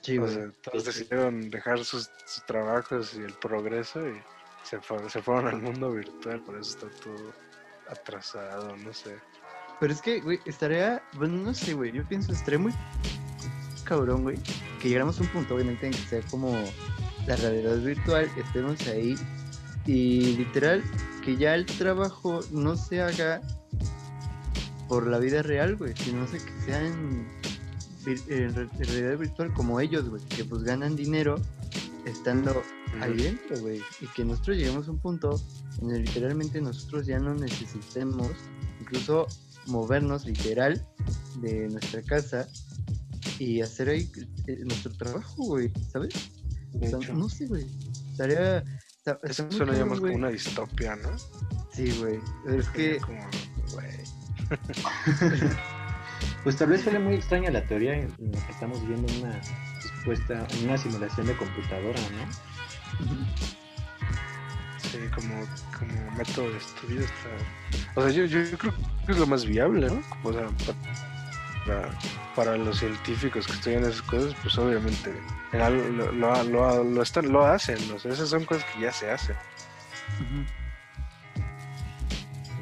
Sí, 0.01 0.17
o 0.19 0.27
sea, 0.27 0.49
todos 0.61 0.85
decidieron 0.85 1.49
dejar 1.49 1.83
sus, 1.83 2.09
sus 2.25 2.45
trabajos 2.45 3.13
y 3.15 3.19
el 3.21 3.33
progreso 3.33 4.07
y 4.07 4.21
se, 4.63 4.79
fue- 4.79 5.09
se 5.09 5.21
fueron 5.21 5.47
al 5.47 5.61
mundo 5.61 5.91
virtual, 5.91 6.39
por 6.41 6.57
eso 6.57 6.77
está 6.77 7.03
todo 7.03 7.33
atrasado, 7.89 8.75
no 8.77 8.93
sé. 8.93 9.15
Pero 9.79 9.93
es 9.93 10.01
que, 10.01 10.19
güey, 10.21 10.39
estaría, 10.45 11.01
bueno, 11.13 11.35
no 11.37 11.53
sé, 11.53 11.73
güey, 11.73 11.91
yo 11.91 12.07
pienso, 12.07 12.31
estaría 12.31 12.59
muy 12.59 12.73
cabrón, 13.83 14.23
güey, 14.23 14.37
que 14.81 14.87
llegáramos 14.89 15.19
a 15.19 15.23
un 15.23 15.29
punto, 15.29 15.55
obviamente, 15.55 15.85
en 15.87 15.91
que 15.93 15.99
sea 15.99 16.21
como 16.29 16.51
la 17.25 17.35
realidad 17.35 17.77
virtual, 17.77 18.29
estemos 18.37 18.85
ahí 18.87 19.15
y 19.85 20.35
literal, 20.37 20.83
que 21.23 21.37
ya 21.37 21.55
el 21.55 21.65
trabajo 21.65 22.41
no 22.51 22.75
se 22.75 23.01
haga 23.01 23.41
por 24.87 25.07
la 25.07 25.19
vida 25.19 25.41
real, 25.41 25.75
güey, 25.75 25.93
sino 25.95 26.27
sé 26.27 26.39
que 26.39 26.65
sea 26.65 26.85
en, 26.85 27.27
realidad 28.05 29.17
virtual 29.17 29.53
como 29.53 29.79
ellos, 29.79 30.09
güey, 30.09 30.23
que 30.25 30.45
pues 30.45 30.63
ganan 30.63 30.95
dinero 30.95 31.35
estando 32.05 32.63
ahí 33.01 33.13
dentro, 33.17 33.59
güey. 33.59 33.81
Y 34.01 34.07
que 34.07 34.23
nosotros 34.23 34.57
lleguemos 34.57 34.87
a 34.87 34.91
un 34.91 34.99
punto 34.99 35.41
en 35.81 35.91
el 35.91 36.03
literalmente 36.03 36.61
nosotros 36.61 37.05
ya 37.05 37.19
no 37.19 37.35
necesitemos 37.35 38.31
incluso 38.79 39.27
movernos 39.65 40.25
literal 40.25 40.85
de 41.41 41.67
nuestra 41.67 42.01
casa 42.01 42.47
y 43.39 43.61
hacer 43.61 43.89
ahí 43.89 44.09
eh, 44.47 44.59
nuestro 44.63 44.93
trabajo, 44.93 45.43
güey, 45.43 45.71
¿sabes? 45.91 46.13
O 46.81 47.01
sea, 47.01 47.13
no 47.13 47.29
sé, 47.29 47.45
güey. 47.47 47.65
Estaría... 48.11 48.63
Eso 49.23 49.49
suena 49.51 49.73
ya 49.77 49.85
más 49.85 49.99
como 49.99 50.13
una 50.13 50.29
distopia, 50.29 50.95
¿no? 50.97 51.09
Sí, 51.71 51.91
güey. 51.99 52.19
Es 52.57 52.67
que... 52.69 52.97
Como. 52.97 53.19
Pues 56.43 56.55
tal 56.55 56.69
vez 56.69 56.81
suene 56.81 56.99
muy 56.99 57.15
extraña 57.15 57.51
la 57.51 57.61
teoría 57.61 57.93
en 57.93 58.13
la 58.31 58.45
que 58.45 58.51
estamos 58.51 58.85
viendo 58.87 59.11
una 59.15 59.37
supuesta, 59.81 60.47
una 60.63 60.77
simulación 60.77 61.27
de 61.27 61.35
computadora, 61.35 61.99
¿no? 61.99 62.31
Sí, 64.77 64.97
como, 65.13 65.45
como 65.77 66.11
método 66.11 66.49
de 66.51 66.57
estudio 66.57 67.01
está... 67.01 67.29
O 67.95 68.01
sea, 68.01 68.11
yo, 68.11 68.25
yo, 68.25 68.43
yo 68.43 68.57
creo 68.57 68.73
que 69.05 69.11
es 69.11 69.17
lo 69.17 69.27
más 69.27 69.45
viable, 69.45 69.87
¿no? 69.87 70.01
O 70.23 70.31
sea, 70.31 70.47
para, 71.65 71.89
para 72.35 72.57
los 72.57 72.79
científicos 72.79 73.45
que 73.45 73.53
estudian 73.53 73.83
esas 73.83 74.01
cosas, 74.03 74.33
pues 74.41 74.57
obviamente 74.57 75.13
lo, 75.51 76.11
lo, 76.13 76.43
lo, 76.43 76.83
lo 76.83 77.01
están, 77.01 77.31
lo 77.31 77.45
hacen, 77.45 77.91
o 77.91 77.99
sea, 77.99 78.13
esas 78.13 78.29
son 78.29 78.45
cosas 78.45 78.65
que 78.73 78.81
ya 78.81 78.91
se 78.93 79.11
hacen. 79.11 79.35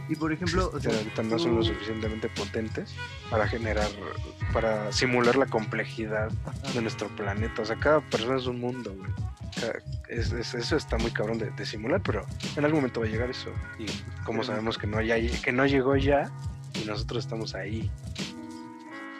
Y 0.08 0.16
por 0.16 0.32
ejemplo, 0.32 0.68
o 0.68 0.72
que 0.78 0.82
sea, 0.82 0.98
ahorita 0.98 1.24
no 1.24 1.40
son 1.40 1.56
lo 1.56 1.64
suficientemente 1.64 2.30
potentes 2.30 2.94
para 3.30 3.48
generar, 3.48 3.88
para 4.54 4.92
simular 4.92 5.36
la 5.36 5.48
complejidad 5.48 6.30
de 6.74 6.82
nuestro 6.82 7.08
planeta. 7.16 7.62
O 7.62 7.66
sea, 7.66 7.76
cada 7.78 8.02
persona 8.02 8.38
es 8.38 8.46
un 8.46 8.60
mundo, 8.60 8.96
güey. 8.96 9.10
Es- 10.10 10.32
es- 10.34 10.54
eso 10.54 10.76
está 10.76 10.98
muy 10.98 11.10
cabrón 11.12 11.40
de, 11.40 11.50
de 11.50 11.66
simular, 11.66 12.02
pero 12.04 12.26
en 12.56 12.66
algún 12.66 12.80
momento 12.82 13.00
va 13.02 13.08
a 13.08 13.10
llegar 13.10 13.30
eso. 13.32 13.50
Y 13.80 13.86
como 14.24 14.44
Sí. 14.44 14.48
sabemos 14.48 14.78
que 14.78 14.86
no, 14.86 15.02
ya, 15.02 15.16
que 15.42 15.52
no 15.52 15.66
llegó 15.66 15.96
ya 15.96 16.30
y 16.80 16.86
nosotros 16.86 17.24
estamos 17.26 17.56
ahí. 17.56 17.90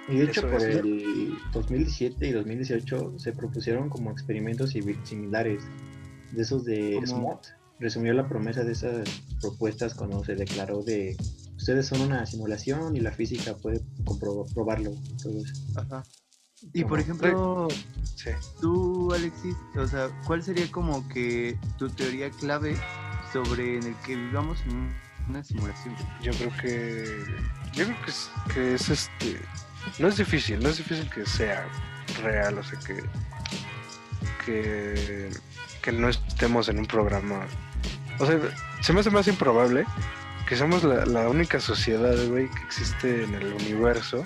Y 0.08 0.18
de 0.18 0.26
hecho, 0.26 0.42
Eso 0.42 0.50
por 0.50 0.62
es. 0.62 0.76
el 0.76 1.36
2017 1.52 2.28
y 2.28 2.32
2018 2.32 3.14
se 3.18 3.32
propusieron 3.34 3.90
como 3.90 4.12
experimentos 4.12 4.70
similares 5.04 5.64
de 6.32 6.42
esos 6.44 6.64
de 6.64 7.00
SMOT. 7.04 7.48
Resumió 7.80 8.14
la 8.14 8.28
promesa 8.30 8.64
de 8.64 8.72
esas 8.72 9.08
propuestas 9.42 9.94
cuando 9.94 10.24
se 10.24 10.36
declaró 10.36 10.82
de 10.84 11.18
ustedes 11.58 11.88
son 11.88 12.02
una 12.02 12.26
simulación 12.26 12.96
y 12.96 13.02
la 13.02 13.12
física 13.12 13.56
puede 13.58 13.82
comprobarlo. 14.06 14.92
Todo 15.22 15.40
eso. 15.44 15.54
Ajá. 15.76 16.04
Y 16.74 16.84
por 16.86 17.00
ejemplo, 17.00 17.68
Sí. 18.16 18.30
tú, 18.62 19.14
Alexis, 19.14 19.56
o 19.78 19.88
sea, 19.88 20.10
¿cuál 20.26 20.42
sería 20.42 20.72
como 20.72 21.08
que 21.10 21.60
tu 21.78 21.90
teoría 21.90 22.30
clave 22.32 22.76
sobre 23.34 23.78
en 23.78 23.84
el 23.84 23.96
que 24.06 24.16
vivamos 24.16 24.60
en 24.62 24.76
un- 24.76 24.96
una 25.30 25.44
simulación? 25.44 25.96
Yo 26.24 26.32
creo 26.32 26.52
que. 26.62 27.06
Yo 27.74 27.86
creo 27.86 28.02
que 28.04 28.10
es, 28.12 28.30
que 28.54 28.74
es 28.76 28.90
este. 28.90 29.40
No 30.00 30.08
es 30.08 30.18
difícil, 30.18 30.62
no 30.64 30.70
es 30.70 30.78
difícil 30.78 31.10
que 31.10 31.26
sea 31.26 31.68
real, 32.24 32.58
o 32.58 32.64
sea 32.64 32.80
que. 32.80 33.04
Que. 34.46 35.30
Que 35.82 35.92
no 35.92 36.10
estemos 36.10 36.70
en 36.70 36.80
un 36.80 36.86
programa. 36.86 37.46
O 38.20 38.26
sea, 38.26 38.40
se 38.82 38.94
me 38.94 39.00
hace 39.00 39.12
más 39.12 39.28
improbable 39.28 39.86
que 40.48 40.56
somos 40.56 40.84
la, 40.84 41.06
la 41.06 41.30
única 41.30 41.60
sociedad, 41.60 42.16
güey, 42.30 42.50
que 42.50 42.64
existe 42.64 43.24
en 43.24 43.34
el 43.36 43.54
universo 43.54 44.24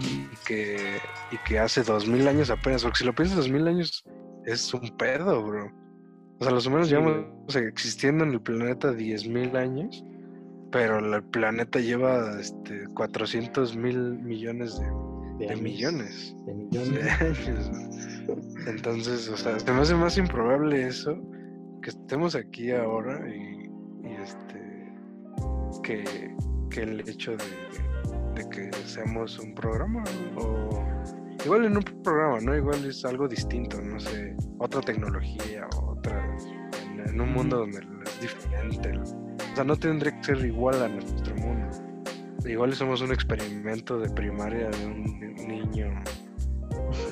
y 0.00 0.26
que, 0.44 0.98
y 1.30 1.38
que 1.46 1.58
hace 1.58 1.82
dos 1.82 2.06
mil 2.08 2.26
años 2.26 2.50
apenas, 2.50 2.82
porque 2.82 2.98
si 2.98 3.04
lo 3.04 3.14
piensas, 3.14 3.36
dos 3.36 3.48
mil 3.48 3.66
años 3.68 4.04
es 4.44 4.72
un 4.74 4.96
pedo, 4.96 5.42
bro. 5.42 5.72
O 6.38 6.44
sea, 6.44 6.52
los 6.52 6.66
humanos 6.66 6.90
llevamos 6.90 7.56
existiendo 7.56 8.24
en 8.24 8.32
el 8.32 8.40
planeta 8.40 8.92
10.000 8.92 9.56
años, 9.56 10.04
pero 10.70 10.98
el 10.98 11.22
planeta 11.24 11.80
lleva 11.80 12.38
este, 12.38 12.84
400 12.94 13.74
mil 13.76 14.18
millones 14.18 14.78
de, 15.38 15.56
millones. 15.56 16.36
De 16.44 16.54
millones. 16.54 17.70
Entonces, 18.66 19.28
o 19.30 19.36
sea, 19.36 19.58
se 19.58 19.72
me 19.72 19.80
hace 19.80 19.94
más 19.94 20.18
improbable 20.18 20.86
eso, 20.86 21.18
que 21.86 21.90
estemos 21.90 22.34
aquí 22.34 22.72
ahora 22.72 23.24
y, 23.32 23.70
este, 24.20 24.92
que, 25.84 26.82
el 26.82 27.08
hecho 27.08 27.36
de, 27.36 27.44
de 28.34 28.48
que 28.50 28.72
seamos 28.84 29.38
un 29.38 29.54
programa 29.54 30.02
o 30.36 30.84
igual 31.44 31.66
en 31.66 31.76
un 31.76 31.84
programa, 32.02 32.40
¿no? 32.40 32.56
Igual 32.56 32.84
es 32.86 33.04
algo 33.04 33.28
distinto, 33.28 33.80
no 33.80 34.00
sé, 34.00 34.34
otra 34.58 34.80
tecnología, 34.80 35.68
otra, 35.80 36.36
en, 37.06 37.20
un 37.20 37.32
mundo 37.32 37.58
donde 37.58 37.78
es 37.78 38.20
diferente. 38.20 38.98
O 38.98 39.54
sea, 39.54 39.62
no 39.62 39.76
tendría 39.76 40.10
que 40.18 40.24
ser 40.24 40.44
igual 40.44 40.82
a 40.82 40.88
nuestro 40.88 41.36
mundo. 41.36 41.68
Igual 42.44 42.72
somos 42.74 43.00
un 43.00 43.12
experimento 43.12 43.96
de 44.00 44.10
primaria 44.10 44.70
de 44.70 44.86
un 44.86 45.34
niño, 45.46 46.02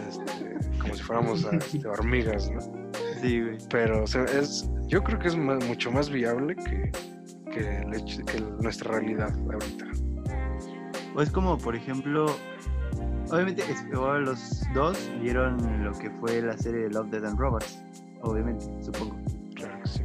este, 0.09 0.79
como 0.81 0.97
si 0.97 1.03
fuéramos 1.05 1.45
este, 1.53 1.87
hormigas, 1.87 2.51
¿no? 2.51 2.84
Sí, 3.25 3.41
güey. 3.41 3.57
Pero 3.71 4.05
es, 4.05 4.69
yo 4.87 5.03
creo 5.03 5.19
que 5.19 5.29
es 5.29 5.37
mucho 5.37 5.91
más 5.91 6.11
viable 6.11 6.55
que, 6.57 6.93
que, 7.51 8.23
que 8.27 8.41
nuestra 8.61 8.99
realidad 8.99 9.35
ahorita. 9.51 9.87
O 11.15 11.23
es 11.23 11.31
como, 11.31 11.57
por 11.57 11.75
ejemplo, 11.75 12.27
obviamente 13.31 13.65
los 14.21 14.63
dos 14.75 15.11
vieron 15.23 15.57
lo 15.83 15.93
que 15.93 16.11
fue 16.11 16.43
la 16.43 16.59
serie 16.59 16.83
de 16.83 16.91
Love, 16.91 17.09
Dead 17.13 17.25
and 17.25 17.39
Robots, 17.39 17.83
obviamente, 18.21 18.67
supongo. 18.83 19.17
Claro 19.55 19.81
que 19.83 19.89
sí. 19.89 20.03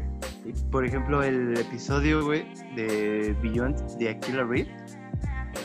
Por 0.71 0.85
ejemplo, 0.85 1.21
el 1.21 1.57
episodio, 1.59 2.23
güey, 2.23 2.45
de 2.77 3.35
Beyond 3.41 3.97
de 3.97 4.11
Aquila 4.11 4.45
Reed, 4.45 4.67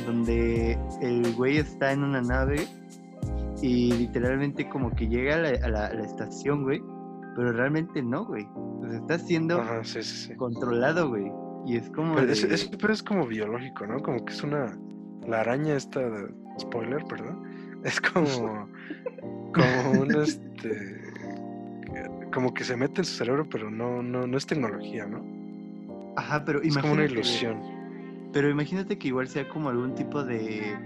donde 0.06 0.76
el 1.02 1.32
güey 1.34 1.58
está 1.58 1.92
en 1.92 2.02
una 2.02 2.20
nave 2.20 2.66
y 3.62 3.92
literalmente 3.92 4.68
como 4.68 4.90
que 4.90 5.06
llega 5.06 5.37
a 5.37 5.68
la, 5.68 5.87
estación, 6.04 6.64
güey, 6.64 6.82
pero 7.34 7.52
realmente 7.52 8.02
no, 8.02 8.24
güey. 8.24 8.46
O 8.54 8.86
sea, 8.88 8.98
está 8.98 9.18
siendo 9.18 9.62
controlado, 10.36 11.08
güey. 11.08 11.30
Y 11.66 11.76
es 11.76 11.88
como... 11.90 12.14
Pero, 12.14 12.32
es, 12.32 12.70
pero 12.80 12.92
es 12.92 13.02
como 13.02 13.26
biológico, 13.26 13.86
¿no? 13.86 14.00
Como 14.00 14.24
que 14.24 14.32
es 14.32 14.42
una... 14.42 14.78
La 15.26 15.40
araña 15.40 15.74
esta... 15.76 16.00
Spoiler, 16.58 17.04
perdón 17.06 17.54
es 17.84 18.00
como, 18.00 18.68
como 19.52 20.00
un 20.00 20.22
este, 20.22 21.12
como 22.32 22.52
que 22.52 22.64
se 22.64 22.76
mete 22.76 23.02
en 23.02 23.04
su 23.04 23.14
cerebro, 23.14 23.46
pero 23.48 23.70
no, 23.70 24.02
no, 24.02 24.26
no 24.26 24.36
es 24.36 24.46
tecnología, 24.46 25.06
¿no? 25.06 25.24
Ajá, 26.16 26.44
pero 26.44 26.62
es 26.62 26.76
como 26.76 26.94
una 26.94 27.04
ilusión. 27.04 27.60
Pero 28.32 28.50
imagínate 28.50 28.98
que 28.98 29.08
igual 29.08 29.28
sea 29.28 29.48
como 29.48 29.68
algún 29.68 29.94
tipo 29.94 30.24
de, 30.24 30.76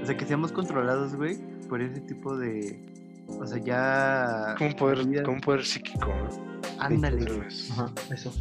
o 0.00 0.06
sea, 0.06 0.16
que 0.16 0.24
seamos 0.24 0.52
controlados, 0.52 1.14
güey, 1.16 1.38
por 1.68 1.82
ese 1.82 2.00
tipo 2.00 2.36
de, 2.36 2.89
o 3.28 3.46
sea, 3.46 3.58
ya. 3.58 4.54
Como 4.58 4.70
un 4.70 4.76
poder, 4.76 5.22
como 5.22 5.36
un 5.36 5.40
poder 5.40 5.64
psíquico, 5.64 6.06
¿no? 6.06 6.60
Ándale. 6.78 7.26
Ajá, 7.72 7.92
eso. 8.12 8.32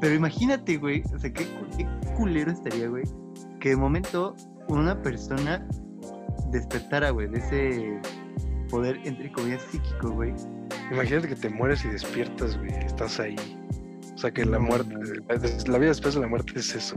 Pero 0.00 0.14
imagínate, 0.14 0.76
güey, 0.76 1.02
o 1.14 1.18
sea, 1.18 1.32
qué, 1.32 1.46
qué 1.76 1.86
culero 2.16 2.50
estaría, 2.50 2.88
güey, 2.88 3.04
que 3.60 3.70
de 3.70 3.76
momento 3.76 4.34
una 4.68 5.00
persona 5.02 5.66
despertara, 6.50 7.10
güey, 7.10 7.28
de 7.28 7.38
ese 7.38 8.00
poder, 8.68 9.00
entre 9.04 9.30
comillas, 9.32 9.62
psíquico, 9.70 10.10
güey. 10.10 10.34
Imagínate 10.92 11.28
que 11.28 11.36
te 11.36 11.48
mueres 11.48 11.84
y 11.84 11.88
despiertas, 11.88 12.58
güey, 12.58 12.70
estás 12.84 13.18
ahí. 13.20 13.36
O 14.14 14.18
sea, 14.18 14.30
que 14.30 14.44
la 14.44 14.58
muerte, 14.58 14.94
la 15.66 15.78
vida 15.78 15.88
después 15.88 16.14
de 16.14 16.20
la 16.20 16.28
muerte 16.28 16.52
es 16.56 16.74
eso. 16.74 16.96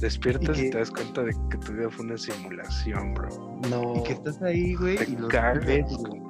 Despiertas 0.00 0.58
y, 0.58 0.70
te 0.70 0.78
das 0.78 0.90
cuenta 0.90 1.22
de 1.22 1.32
que 1.50 1.58
tu 1.58 1.72
vida 1.72 1.90
fue 1.90 2.06
una 2.06 2.16
simulación, 2.16 3.14
bro. 3.14 3.60
No. 3.68 3.96
Y 3.96 4.02
que 4.04 4.12
estás 4.14 4.40
ahí, 4.42 4.74
güey, 4.74 4.98
y 5.06 5.16
lo 5.16 5.28
ves, 5.28 5.86
güey. 5.90 6.22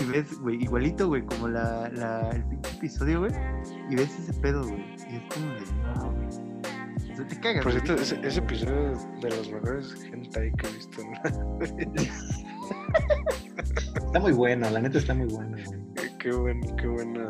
Y 0.00 0.04
ves, 0.06 0.38
güey, 0.40 0.62
igualito, 0.62 1.06
güey, 1.08 1.24
como 1.24 1.48
la, 1.48 1.88
la, 1.90 2.30
el 2.30 2.44
pinche 2.44 2.70
episodio, 2.76 3.20
güey. 3.20 3.32
Y 3.90 3.96
ves 3.96 4.18
ese 4.18 4.32
pedo, 4.40 4.62
güey. 4.62 4.80
Y 5.10 5.16
es 5.16 5.22
como 5.32 5.52
de, 5.52 5.60
no, 5.84 6.12
güey 6.12 6.54
te 7.22 7.38
cagas. 7.40 7.62
Por 7.62 7.72
cierto, 7.72 7.94
ese, 7.94 8.38
episodio 8.38 8.92
de 9.20 9.30
los 9.30 9.50
mejores 9.50 9.94
hentai 10.12 10.52
que 10.52 10.66
he 10.66 10.72
visto. 10.72 11.02
está 14.06 14.20
muy 14.20 14.32
bueno, 14.32 14.68
la 14.70 14.80
neta 14.80 14.98
está 14.98 15.14
muy 15.14 15.26
bueno. 15.26 15.56
Qué, 16.18 16.32
buen, 16.32 16.60
qué 16.76 16.86
buena 16.86 17.28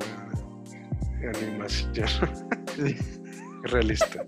animación. 1.34 2.08
realista. 3.64 4.24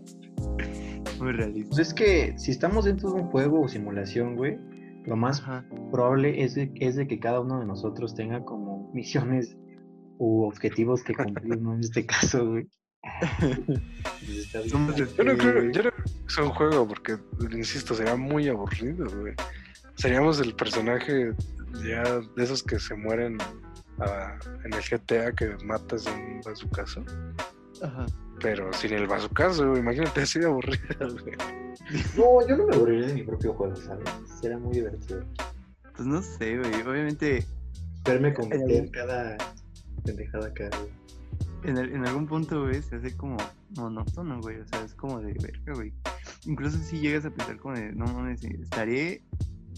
Muy 1.26 1.32
realista. 1.32 1.70
Pues 1.70 1.88
es 1.88 1.92
que 1.92 2.38
si 2.38 2.52
estamos 2.52 2.84
dentro 2.84 3.10
de 3.10 3.20
un 3.20 3.26
juego 3.26 3.62
o 3.62 3.68
simulación, 3.68 4.36
güey, 4.36 4.60
lo 5.06 5.16
más 5.16 5.42
probable 5.90 6.44
es 6.44 6.54
de, 6.54 6.70
es 6.76 6.94
de 6.94 7.08
que 7.08 7.18
cada 7.18 7.40
uno 7.40 7.58
de 7.58 7.66
nosotros 7.66 8.14
tenga 8.14 8.44
como 8.44 8.88
misiones 8.94 9.56
u 10.18 10.44
objetivos 10.44 11.02
que 11.02 11.14
cumplir, 11.14 11.60
¿no? 11.60 11.74
En 11.74 11.80
este 11.80 12.06
caso, 12.06 12.48
güey. 12.48 12.68
yo, 14.66 14.78
no 14.78 14.94
creo, 15.36 15.72
yo 15.72 15.82
no 15.82 15.90
que 15.90 16.32
sea 16.32 16.44
un 16.44 16.50
juego 16.50 16.86
porque, 16.86 17.16
insisto, 17.50 17.94
sería 17.94 18.14
muy 18.14 18.46
aburrido, 18.46 19.06
güey. 19.18 19.34
Seríamos 19.96 20.38
el 20.38 20.54
personaje 20.54 21.32
ya 21.84 22.04
de 22.36 22.44
esos 22.44 22.62
que 22.62 22.78
se 22.78 22.94
mueren 22.94 23.38
en 24.64 24.72
el 24.72 24.80
GTA 24.80 25.32
que 25.32 25.56
matas 25.64 26.06
en 26.06 26.36
un 26.36 26.70
caso 26.70 27.04
Ajá. 27.82 28.06
Pero 28.40 28.72
sin 28.72 28.92
el 28.92 29.06
bazucazo, 29.06 29.76
imagínate 29.76 30.22
así 30.22 30.38
de 30.38 30.46
aburrido, 30.46 30.84
güey. 31.22 31.36
No, 32.16 32.46
yo 32.46 32.56
no 32.56 32.66
me 32.66 32.76
aburriría 32.76 33.06
de 33.08 33.14
mi 33.14 33.22
propio 33.22 33.54
juego, 33.54 33.76
¿sabes? 33.76 34.08
Será 34.40 34.58
muy 34.58 34.74
divertido. 34.74 35.24
Pues 35.94 36.06
no 36.06 36.20
sé, 36.22 36.58
güey. 36.58 36.82
Obviamente. 36.82 37.46
Verme 38.04 38.34
cometer 38.34 38.90
cada 38.90 39.36
pendejada 40.04 40.52
que 40.54 40.64
hago 40.64 40.88
en, 41.66 41.78
en 41.78 42.06
algún 42.06 42.26
punto, 42.26 42.62
güey, 42.62 42.82
se 42.82 42.96
hace 42.96 43.16
como 43.16 43.36
monótono, 43.76 44.40
güey. 44.40 44.60
O 44.60 44.68
sea, 44.68 44.84
es 44.84 44.94
como 44.94 45.20
de 45.20 45.32
verga, 45.34 45.74
güey. 45.74 45.92
Incluso 46.44 46.78
si 46.78 47.00
llegas 47.00 47.24
a 47.24 47.30
pensar 47.30 47.58
como 47.58 47.74
de, 47.74 47.92
no 47.92 48.06
mames, 48.06 48.44
estaré 48.44 49.22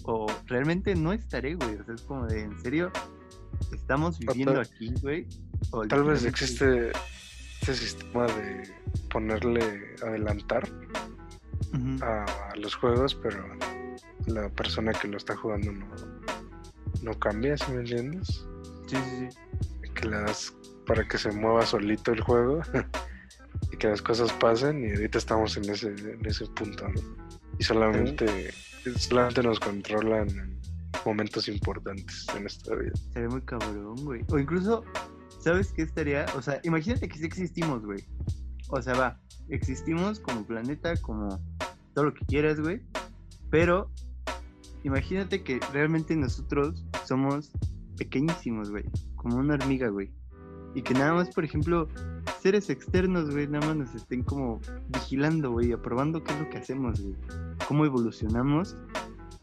o 0.04 0.26
realmente 0.46 0.94
no 0.94 1.12
estaré, 1.12 1.54
güey. 1.54 1.76
O 1.76 1.84
sea, 1.84 1.94
es 1.94 2.02
como 2.02 2.26
de, 2.26 2.42
en 2.42 2.60
serio, 2.60 2.92
estamos 3.72 4.18
viviendo 4.18 4.60
aquí, 4.60 4.92
güey. 5.00 5.26
Tal 5.88 6.04
vez 6.04 6.24
existe 6.24 6.92
ese 7.68 7.86
sistema 7.86 8.26
de 8.26 8.62
ponerle 9.10 9.94
adelantar 10.02 10.68
a, 12.02 12.54
los 12.56 12.74
juegos, 12.74 13.14
pero 13.14 13.44
la 14.26 14.48
persona 14.48 14.92
que 14.92 15.08
lo 15.08 15.16
está 15.16 15.36
jugando 15.36 15.72
no, 15.72 15.86
no 17.02 17.18
cambia, 17.18 17.56
¿sí 17.56 17.70
me 17.72 17.80
entiendes? 17.80 18.46
Sí, 18.86 18.96
sí, 18.96 19.28
sí. 19.30 19.90
Que 19.94 20.08
le 20.08 20.20
das 20.20 20.54
para 20.86 21.06
que 21.06 21.18
se 21.18 21.30
mueva 21.32 21.66
solito 21.66 22.12
el 22.12 22.20
juego 22.20 22.60
y 23.72 23.76
que 23.76 23.88
las 23.88 24.00
cosas 24.00 24.32
pasen 24.32 24.84
y 24.84 24.90
ahorita 24.92 25.18
estamos 25.18 25.56
en 25.56 25.68
ese, 25.70 25.88
en 25.88 26.24
ese 26.24 26.46
punto, 26.46 26.86
Y 27.58 27.64
solamente, 27.64 28.52
solamente 28.96 29.42
nos 29.42 29.60
controlan 29.60 30.28
en 30.30 30.58
momentos 31.04 31.48
importantes 31.48 32.26
en 32.34 32.42
nuestra 32.42 32.76
vida. 32.76 32.92
Sería 33.12 33.28
muy 33.28 33.42
cabrón, 33.42 34.04
güey. 34.04 34.24
O 34.28 34.38
incluso, 34.38 34.84
¿sabes 35.48 35.72
qué 35.72 35.82
estaría? 35.82 36.26
O 36.36 36.42
sea, 36.42 36.60
imagínate 36.62 37.08
que 37.08 37.18
sí 37.18 37.24
existimos, 37.24 37.84
güey. 37.84 38.04
O 38.68 38.82
sea, 38.82 38.94
va, 38.94 39.20
existimos 39.48 40.20
como 40.20 40.44
planeta, 40.44 40.94
como 40.96 41.40
todo 41.94 42.06
lo 42.06 42.14
que 42.14 42.24
quieras, 42.26 42.60
güey. 42.60 42.82
Pero 43.50 43.90
imagínate 44.84 45.42
que 45.42 45.58
realmente 45.72 46.14
nosotros 46.16 46.84
somos 47.06 47.50
pequeñísimos, 47.96 48.70
güey. 48.70 48.84
Como 49.16 49.36
una 49.36 49.54
hormiga, 49.54 49.88
güey 49.88 50.12
y 50.74 50.82
que 50.82 50.94
nada 50.94 51.14
más, 51.14 51.30
por 51.30 51.44
ejemplo, 51.44 51.88
seres 52.40 52.70
externos, 52.70 53.30
güey, 53.30 53.48
nada 53.48 53.66
más 53.66 53.76
nos 53.76 53.94
estén 53.94 54.22
como 54.22 54.60
vigilando, 54.88 55.50
güey, 55.52 55.72
aprobando 55.72 56.22
qué 56.22 56.32
es 56.32 56.38
lo 56.38 56.50
que 56.50 56.58
hacemos, 56.58 57.00
güey, 57.00 57.16
cómo 57.66 57.84
evolucionamos 57.84 58.76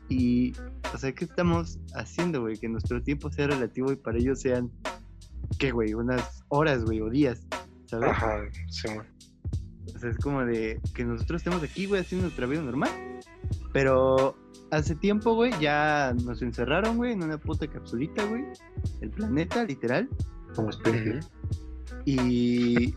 y, 0.07 0.53
o 0.93 0.97
sea, 0.97 1.13
qué 1.13 1.25
estamos 1.25 1.79
haciendo, 1.95 2.41
güey, 2.41 2.57
que 2.57 2.69
nuestro 2.69 3.01
tiempo 3.01 3.31
sea 3.31 3.47
relativo 3.47 3.91
y 3.91 3.95
para 3.95 4.17
ellos 4.17 4.39
sean, 4.39 4.71
¿qué, 5.59 5.71
güey? 5.71 5.93
Unas 5.93 6.43
horas, 6.49 6.83
güey, 6.83 7.01
o 7.01 7.09
días, 7.09 7.45
¿sabes? 7.85 8.09
Ajá, 8.09 8.41
sí, 8.69 8.87
güey. 8.93 9.07
O 9.95 9.99
sea, 9.99 10.09
es 10.09 10.17
como 10.17 10.43
de 10.43 10.79
que 10.93 11.05
nosotros 11.05 11.41
estemos 11.41 11.63
aquí, 11.63 11.85
güey, 11.85 12.01
haciendo 12.01 12.25
nuestra 12.25 12.47
vida 12.47 12.61
normal, 12.61 12.89
pero 13.71 14.35
hace 14.71 14.95
tiempo, 14.95 15.33
güey, 15.33 15.51
ya 15.59 16.13
nos 16.23 16.41
encerraron, 16.41 16.97
güey, 16.97 17.13
en 17.13 17.23
una 17.23 17.37
puta 17.37 17.67
capsulita, 17.67 18.25
güey, 18.25 18.43
el 19.01 19.09
planeta, 19.11 19.63
literal, 19.63 20.09
como 20.55 20.69
especie. 20.69 21.19
Y. 22.05 22.95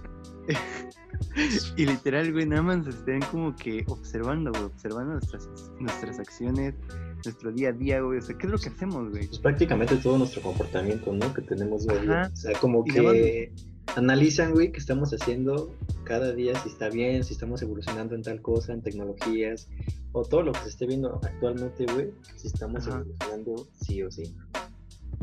y 1.77 1.87
literal, 1.87 2.33
güey, 2.33 2.47
nada 2.47 2.63
más 2.63 2.87
estén 2.87 3.21
como 3.31 3.55
que 3.55 3.85
observando, 3.89 4.51
güey, 4.51 4.65
observando 4.65 5.13
nuestras, 5.15 5.49
nuestras 5.79 6.19
acciones, 6.19 6.75
nuestro 7.25 7.53
día 7.53 7.71
a 7.71 7.73
día, 7.73 8.01
güey. 8.01 8.19
O 8.19 8.23
sea, 8.23 8.37
¿qué 8.37 8.47
es 8.47 8.53
lo 8.53 8.59
que 8.59 8.69
hacemos, 8.69 9.11
güey? 9.11 9.27
Pues 9.27 9.39
prácticamente 9.39 9.97
todo 9.97 10.19
nuestro 10.19 10.43
comportamiento, 10.43 11.13
¿no? 11.13 11.33
Que 11.35 11.43
tenemos 11.43 11.87
día. 11.87 12.31
O 12.33 12.37
sea, 12.37 12.59
como 12.59 12.85
que 12.85 13.53
analizan, 13.97 14.53
güey, 14.53 14.73
qué 14.73 14.79
estamos 14.79 15.13
haciendo 15.13 15.75
cada 16.05 16.33
día, 16.33 16.55
si 16.61 16.69
está 16.69 16.89
bien, 16.89 17.25
si 17.25 17.35
estamos 17.35 17.63
evolucionando 17.63 18.15
en 18.15 18.23
tal 18.23 18.41
cosa, 18.43 18.73
en 18.73 18.83
tecnologías, 18.83 19.69
o 20.13 20.25
todo 20.25 20.43
lo 20.43 20.53
que 20.53 20.61
se 20.61 20.69
esté 20.69 20.87
viendo 20.87 21.21
actualmente, 21.23 21.87
güey, 21.93 22.11
si 22.37 22.49
estamos 22.49 22.87
evolucionando 22.87 23.67
sí 23.81 24.03
o 24.03 24.11
sí. 24.11 24.35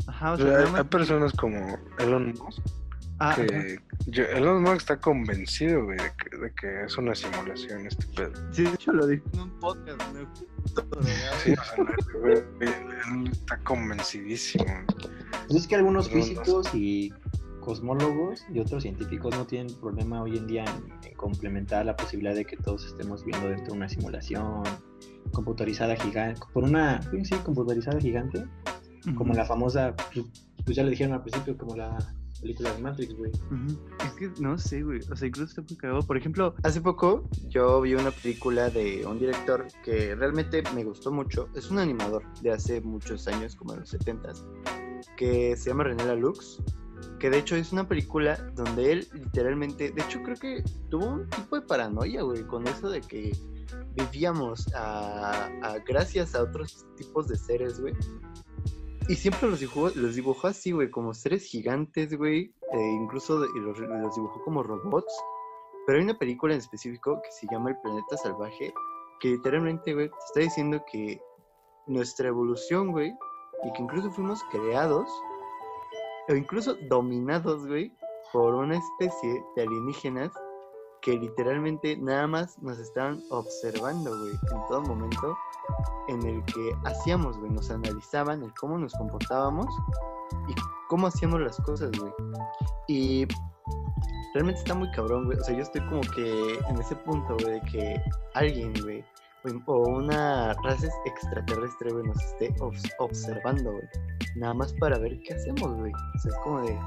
Ajá, 0.06 0.32
o 0.32 0.36
sea, 0.36 0.76
hay, 0.76 0.84
personas 0.84 1.32
como 1.32 1.58
Elon 1.98 2.34
Musk 2.38 2.62
Ah, 3.18 3.34
que 3.34 3.78
Elon 4.36 4.62
Musk 4.62 4.76
está 4.76 5.00
convencido, 5.00 5.84
güey, 5.84 5.96
de 5.96 6.52
que, 6.54 6.84
es 6.84 6.98
una 6.98 7.14
simulación 7.14 7.86
este 7.86 8.06
pedo. 8.08 8.32
Sí, 8.52 8.64
de 8.64 8.74
hecho 8.74 8.92
lo 8.92 9.06
dijo 9.06 9.24
en 9.32 9.40
un 9.40 9.58
podcast, 9.58 10.02
¿no? 10.12 10.28
Sí, 11.42 11.54
él 12.60 13.30
está 13.32 13.58
convencidísimo. 13.64 14.66
Pues 15.46 15.62
es 15.62 15.66
que 15.66 15.76
algunos 15.76 16.10
físicos 16.10 16.74
y 16.74 17.12
cosmólogos 17.60 18.44
y 18.52 18.60
otros 18.60 18.82
científicos 18.82 19.34
no 19.34 19.46
tienen 19.46 19.74
problema 19.80 20.22
hoy 20.22 20.36
en 20.36 20.46
día 20.46 20.64
en, 20.64 21.14
complementar 21.16 21.86
la 21.86 21.96
posibilidad 21.96 22.34
de 22.34 22.44
que 22.44 22.58
todos 22.58 22.84
estemos 22.84 23.24
viendo 23.24 23.48
dentro 23.48 23.72
de 23.72 23.72
una 23.72 23.88
simulación 23.88 24.62
computarizada 25.32 25.96
gigante, 25.96 26.40
por 26.52 26.64
una, 26.64 27.00
sí, 27.02 27.34
computarizada 27.42 27.98
gigante, 27.98 28.44
como 29.16 29.32
la 29.32 29.44
famosa, 29.44 29.94
pues, 30.12 30.26
pues 30.64 30.76
ya 30.76 30.82
le 30.82 30.90
dijeron 30.90 31.14
al 31.14 31.22
principio, 31.22 31.56
como 31.56 31.76
la 31.76 31.96
película 32.40 32.72
de 32.72 32.82
Matrix, 32.82 33.14
güey. 33.14 33.32
Es 34.04 34.12
que 34.12 34.30
no 34.40 34.58
sé, 34.58 34.82
güey. 34.82 35.00
O 35.10 35.16
sea, 35.16 35.28
incluso 35.28 35.50
está 35.50 35.62
muy 35.62 35.76
cagado. 35.76 36.02
Por 36.02 36.16
ejemplo, 36.16 36.54
hace 36.62 36.80
poco 36.80 37.28
yo 37.48 37.80
vi 37.80 37.94
una 37.94 38.10
película 38.10 38.70
de 38.70 39.04
un 39.06 39.18
director 39.18 39.66
que 39.84 40.14
realmente 40.14 40.62
me 40.74 40.84
gustó 40.84 41.10
mucho. 41.12 41.48
Es 41.54 41.70
un 41.70 41.78
animador 41.78 42.22
de 42.42 42.52
hace 42.52 42.80
muchos 42.80 43.26
años, 43.28 43.56
como 43.56 43.74
en 43.74 43.80
los 43.80 43.90
70 43.90 44.32
que 45.16 45.56
se 45.56 45.70
llama 45.70 45.84
René 45.84 46.16
Lux. 46.16 46.62
Que 47.18 47.30
de 47.30 47.38
hecho 47.38 47.56
es 47.56 47.72
una 47.72 47.86
película 47.86 48.36
donde 48.54 48.92
él 48.92 49.08
literalmente, 49.12 49.90
de 49.90 50.02
hecho 50.02 50.22
creo 50.22 50.36
que 50.36 50.64
tuvo 50.90 51.06
un 51.06 51.28
tipo 51.28 51.56
de 51.56 51.62
paranoia, 51.62 52.22
güey, 52.22 52.42
con 52.44 52.66
eso 52.66 52.88
de 52.88 53.00
que 53.00 53.32
vivíamos 53.94 54.66
a, 54.74 55.46
a, 55.62 55.78
gracias 55.86 56.34
a 56.34 56.42
otros 56.42 56.86
tipos 56.96 57.28
de 57.28 57.36
seres, 57.36 57.80
güey. 57.80 57.94
Y 59.08 59.14
siempre 59.14 59.48
los 59.48 59.60
dibujó, 59.60 59.90
los 59.94 60.16
dibujó 60.16 60.48
así, 60.48 60.72
güey, 60.72 60.90
como 60.90 61.14
seres 61.14 61.44
gigantes, 61.44 62.16
güey. 62.16 62.52
E 62.72 62.80
incluso 63.00 63.38
los, 63.38 63.78
los, 63.78 64.14
dibujó 64.16 64.42
como 64.42 64.64
robots. 64.64 65.14
Pero 65.86 65.98
hay 65.98 66.04
una 66.04 66.18
película 66.18 66.54
en 66.54 66.58
específico 66.58 67.20
que 67.22 67.30
se 67.30 67.46
llama 67.48 67.70
El 67.70 67.80
Planeta 67.82 68.16
Salvaje, 68.16 68.74
que 69.20 69.28
literalmente, 69.28 69.94
güey, 69.94 70.08
te 70.08 70.16
está 70.26 70.40
diciendo 70.40 70.84
que 70.90 71.20
nuestra 71.86 72.26
evolución, 72.28 72.90
güey, 72.90 73.14
y 73.62 73.72
que 73.72 73.82
incluso 73.82 74.10
fuimos 74.10 74.42
creados, 74.50 75.08
o 76.28 76.34
incluso 76.34 76.74
dominados, 76.88 77.64
güey, 77.64 77.92
por 78.32 78.56
una 78.56 78.76
especie 78.76 79.44
de 79.54 79.62
alienígenas 79.62 80.32
que 81.02 81.12
literalmente 81.18 81.96
nada 81.96 82.26
más 82.26 82.58
nos 82.62 82.78
estaban 82.78 83.22
observando, 83.30 84.16
güey, 84.18 84.32
en 84.32 84.66
todo 84.68 84.82
momento 84.82 85.36
en 86.08 86.22
el 86.26 86.44
que 86.44 86.76
hacíamos, 86.84 87.38
güey, 87.38 87.50
nos 87.50 87.70
analizaban 87.70 88.42
el 88.42 88.52
cómo 88.54 88.78
nos 88.78 88.92
comportábamos 88.94 89.66
y 90.48 90.54
cómo 90.88 91.06
hacíamos 91.06 91.40
las 91.40 91.56
cosas, 91.58 91.90
güey. 91.98 92.12
Y 92.88 93.26
realmente 94.34 94.60
está 94.60 94.74
muy 94.74 94.90
cabrón, 94.92 95.26
güey. 95.26 95.38
O 95.38 95.44
sea, 95.44 95.54
yo 95.54 95.62
estoy 95.62 95.80
como 95.88 96.00
que 96.02 96.58
en 96.68 96.78
ese 96.78 96.94
punto, 96.96 97.36
güey, 97.40 97.60
de 97.60 97.60
que 97.70 98.02
alguien, 98.34 98.72
güey, 98.82 99.04
o 99.66 99.78
una 99.88 100.54
raza 100.54 100.88
extraterrestre, 101.04 101.92
güey, 101.92 102.06
nos 102.06 102.22
esté 102.22 102.54
observando, 102.98 103.72
güey. 103.72 103.88
Nada 104.36 104.54
más 104.54 104.72
para 104.74 104.98
ver 104.98 105.18
qué 105.20 105.34
hacemos, 105.34 105.74
güey. 105.76 105.92
O 105.92 106.18
sea, 106.18 106.32
es 106.32 106.38
como 106.38 106.60
de, 106.62 106.78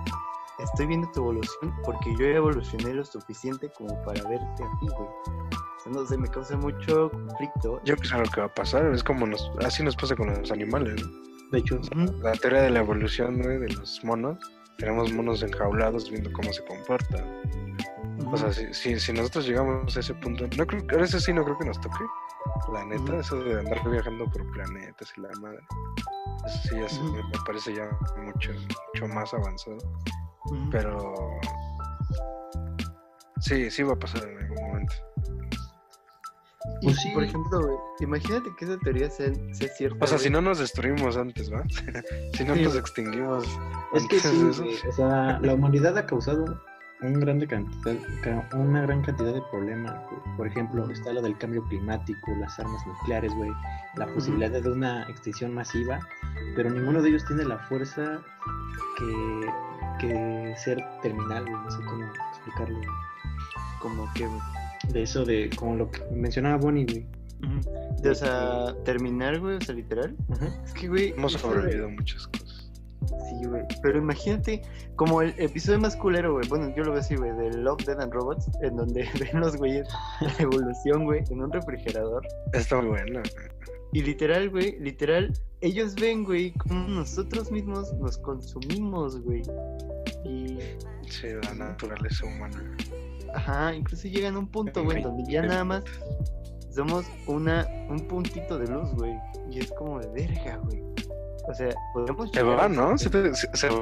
estoy 0.63 0.87
viendo 0.87 1.09
tu 1.11 1.21
evolución 1.21 1.73
porque 1.83 2.15
yo 2.17 2.25
evolucioné 2.25 2.93
lo 2.93 3.05
suficiente 3.05 3.69
como 3.77 4.01
para 4.03 4.21
verte 4.27 4.63
a 4.63 4.79
ti, 4.79 4.87
güey. 4.87 5.09
O 5.29 5.81
sea, 5.81 5.91
no 5.93 6.05
sé, 6.05 6.17
me 6.17 6.27
causa 6.27 6.57
mucho 6.57 7.09
conflicto. 7.09 7.81
Yo 7.85 7.95
creo 7.95 8.11
que 8.11 8.17
lo 8.17 8.31
que 8.31 8.41
va 8.41 8.47
a 8.47 8.53
pasar, 8.53 8.85
es 8.93 9.03
como 9.03 9.25
nos, 9.25 9.51
así 9.63 9.83
nos 9.83 9.95
pasa 9.95 10.15
con 10.15 10.27
los 10.27 10.51
animales. 10.51 11.01
De 11.51 11.59
hecho, 11.59 11.79
la 12.21 12.33
teoría 12.33 12.61
de 12.63 12.69
la 12.69 12.79
evolución, 12.79 13.41
güey, 13.41 13.57
de 13.57 13.69
los 13.69 14.03
monos, 14.03 14.37
tenemos 14.77 15.11
monos 15.11 15.41
enjaulados 15.41 16.09
viendo 16.09 16.31
cómo 16.33 16.51
se 16.53 16.63
comportan. 16.65 17.25
O 18.31 18.37
sea, 18.37 18.51
si, 18.51 18.99
si, 18.99 19.13
nosotros 19.13 19.47
llegamos 19.47 19.95
a 19.95 19.99
ese 19.99 20.13
punto, 20.13 20.45
no 20.57 20.67
creo, 20.67 20.83
a 20.89 21.01
veces 21.01 21.23
sí 21.23 21.33
no 21.33 21.43
creo 21.43 21.57
que 21.57 21.65
nos 21.65 21.81
toque, 21.81 22.03
la 22.71 22.85
neta, 22.85 23.17
eso 23.17 23.35
de 23.43 23.59
andar 23.59 23.89
viajando 23.89 24.25
por 24.25 24.51
planetas 24.51 25.11
y 25.17 25.21
la 25.21 25.29
madre. 25.41 25.59
Eso 26.45 26.87
sí, 26.87 27.01
me, 27.01 27.21
parece 27.45 27.73
ya 27.73 27.89
mucho, 28.17 28.51
mucho 28.53 29.07
más 29.13 29.33
avanzado. 29.33 29.77
Pero 30.71 31.13
sí, 33.39 33.69
sí 33.71 33.83
va 33.83 33.93
a 33.93 33.99
pasar 33.99 34.27
en 34.27 34.37
algún 34.37 34.67
momento. 34.67 34.93
Y 36.81 36.85
pues 36.85 36.97
sí. 36.97 37.09
por 37.13 37.23
ejemplo, 37.23 37.81
imagínate 37.99 38.49
que 38.57 38.65
esa 38.65 38.77
teoría 38.79 39.09
sea, 39.09 39.31
cierta. 39.77 40.03
O 40.03 40.07
sea, 40.07 40.17
si 40.17 40.29
no 40.29 40.41
nos 40.41 40.59
destruimos 40.59 41.17
antes, 41.17 41.51
¿va? 41.51 41.63
si 42.33 42.43
no 42.43 42.55
nos 42.55 42.75
extinguimos. 42.75 43.45
Es 43.93 44.05
que 44.07 44.19
sí, 44.19 44.77
o 44.87 44.91
sea, 44.91 45.39
la 45.41 45.53
humanidad 45.53 45.97
ha 45.97 46.05
causado 46.05 46.61
un 47.01 47.13
grande 47.13 47.47
cantidad, 47.47 47.95
una 48.53 48.81
gran 48.81 49.01
cantidad 49.01 49.33
de 49.33 49.41
problemas. 49.51 49.95
Por 50.37 50.47
ejemplo, 50.47 50.89
está 50.89 51.13
lo 51.13 51.21
del 51.21 51.37
cambio 51.37 51.63
climático, 51.63 52.31
las 52.39 52.59
armas 52.59 52.85
nucleares, 52.85 53.33
güey, 53.33 53.51
la 53.95 54.07
posibilidad 54.07 54.51
de 54.51 54.69
una 54.69 55.03
extinción 55.09 55.53
masiva, 55.53 55.99
pero 56.55 56.69
ninguno 56.69 57.01
de 57.01 57.09
ellos 57.09 57.25
tiene 57.25 57.45
la 57.45 57.57
fuerza 57.59 58.21
que 58.97 59.49
que 59.99 60.53
ser 60.57 60.83
terminal, 61.01 61.45
no 61.45 61.71
sé 61.71 61.77
cómo 61.85 62.05
explicarlo. 62.31 62.79
Como 63.79 64.11
que, 64.13 64.27
De 64.91 65.03
eso, 65.03 65.23
de 65.23 65.49
como 65.55 65.75
lo 65.75 65.91
que 65.91 66.01
mencionaba 66.11 66.57
Bonnie, 66.57 66.85
güey. 66.85 67.05
De, 68.01 68.09
o 68.09 68.15
sea, 68.15 68.75
terminar, 68.83 69.39
güey, 69.39 69.57
o 69.57 69.61
sea, 69.61 69.75
literal. 69.75 70.15
Es 70.65 70.73
que, 70.73 70.87
güey. 70.87 71.09
Hemos 71.11 71.33
sobrevivido 71.33 71.89
muchas 71.89 72.27
cosas. 72.27 72.71
Sí, 73.29 73.45
güey. 73.45 73.63
Pero 73.81 73.97
imagínate, 73.97 74.61
como 74.95 75.21
el 75.21 75.33
episodio 75.37 75.79
más 75.79 75.95
culero, 75.95 76.33
güey. 76.33 76.47
Bueno, 76.49 76.73
yo 76.75 76.83
lo 76.83 76.91
veo 76.91 76.99
así, 76.99 77.15
güey, 77.15 77.31
de 77.37 77.57
Love, 77.57 77.85
Dead 77.85 77.99
and 78.01 78.11
Robots, 78.11 78.49
en 78.61 78.75
donde 78.75 79.07
ven 79.19 79.39
los 79.39 79.55
güeyes 79.55 79.87
la 80.19 80.33
evolución, 80.39 81.05
güey, 81.05 81.23
en 81.29 81.41
un 81.41 81.51
refrigerador. 81.51 82.25
Está 82.53 82.81
muy 82.81 82.89
bueno. 82.89 83.21
Y 83.91 84.03
literal, 84.03 84.49
güey, 84.49 84.79
literal, 84.79 85.33
ellos 85.61 85.95
ven, 85.95 86.23
güey, 86.23 86.51
como 86.53 86.87
nosotros 86.87 87.51
mismos 87.51 87.91
nos 87.93 88.17
consumimos, 88.19 89.19
güey. 89.21 89.41
Y. 90.23 90.59
Sí, 91.09 91.27
la 91.43 91.53
naturaleza 91.55 92.25
humana. 92.25 92.77
Ajá, 93.33 93.73
incluso 93.73 94.07
llegan 94.07 94.35
a 94.35 94.39
un 94.39 94.47
punto, 94.47 94.83
güey, 94.83 95.01
donde 95.01 95.31
ya 95.31 95.41
nada 95.41 95.63
más 95.63 95.83
somos 96.71 97.05
una, 97.27 97.67
un 97.89 98.07
puntito 98.07 98.57
de 98.59 98.67
luz, 98.67 98.91
güey. 98.93 99.15
Y 99.51 99.59
es 99.59 99.71
como 99.71 99.99
de 99.99 100.07
verga, 100.09 100.57
güey. 100.57 100.81
O 101.47 101.53
sea, 101.53 101.73
podemos. 101.93 102.31
Se 102.31 102.43
van, 102.43 102.75
¿no? 102.75 102.95
Se, 102.97 103.09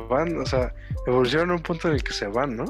van, 0.10 0.38
o 0.38 0.46
sea, 0.46 0.74
evolucionan 1.06 1.52
a 1.52 1.56
un 1.56 1.62
punto 1.62 1.90
en 1.90 1.96
el 1.96 2.04
que 2.04 2.14
se 2.14 2.28
van, 2.28 2.56
¿no? 2.56 2.66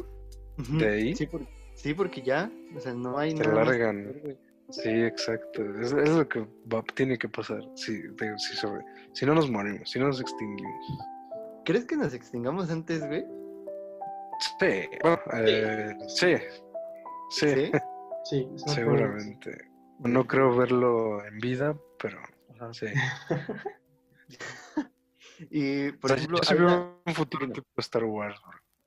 De 0.69 0.89
ahí. 0.89 1.15
Sí, 1.15 1.27
sí, 1.75 1.93
porque 1.93 2.23
ya, 2.23 2.51
o 2.75 2.79
sea, 2.79 2.93
no 2.93 3.17
hay 3.17 3.37
se 3.37 3.43
nada. 3.43 3.63
largan. 3.63 4.37
Sí, 4.69 4.89
exacto. 4.89 5.63
Es, 5.79 5.93
es 5.93 6.09
lo 6.09 6.27
que 6.27 6.45
tiene 6.95 7.17
que 7.17 7.29
pasar. 7.29 7.61
Si, 7.75 8.01
sobre, 8.55 8.83
si 9.13 9.25
no 9.25 9.33
nos 9.33 9.49
morimos, 9.49 9.89
si 9.89 9.99
no 9.99 10.07
nos 10.07 10.19
extinguimos. 10.19 10.85
¿Crees 11.63 11.85
que 11.85 11.95
nos 11.95 12.13
extingamos 12.13 12.69
antes, 12.69 13.05
güey? 13.05 13.25
Sí, 14.59 14.65
eh, 14.65 15.95
sí. 16.07 16.35
sí. 17.29 17.71
Sí, 18.25 18.47
seguramente. 18.67 19.69
No 19.99 20.27
creo 20.27 20.55
verlo 20.55 21.25
en 21.25 21.39
vida, 21.39 21.75
pero 21.99 22.19
sí. 22.73 22.87
y 25.49 25.91
por 25.93 26.11
ejemplo, 26.11 26.39
yo 26.41 27.01
un 27.05 27.15
futuro 27.15 27.51
tipo 27.51 27.67
Star 27.77 28.03
Wars. 28.03 28.39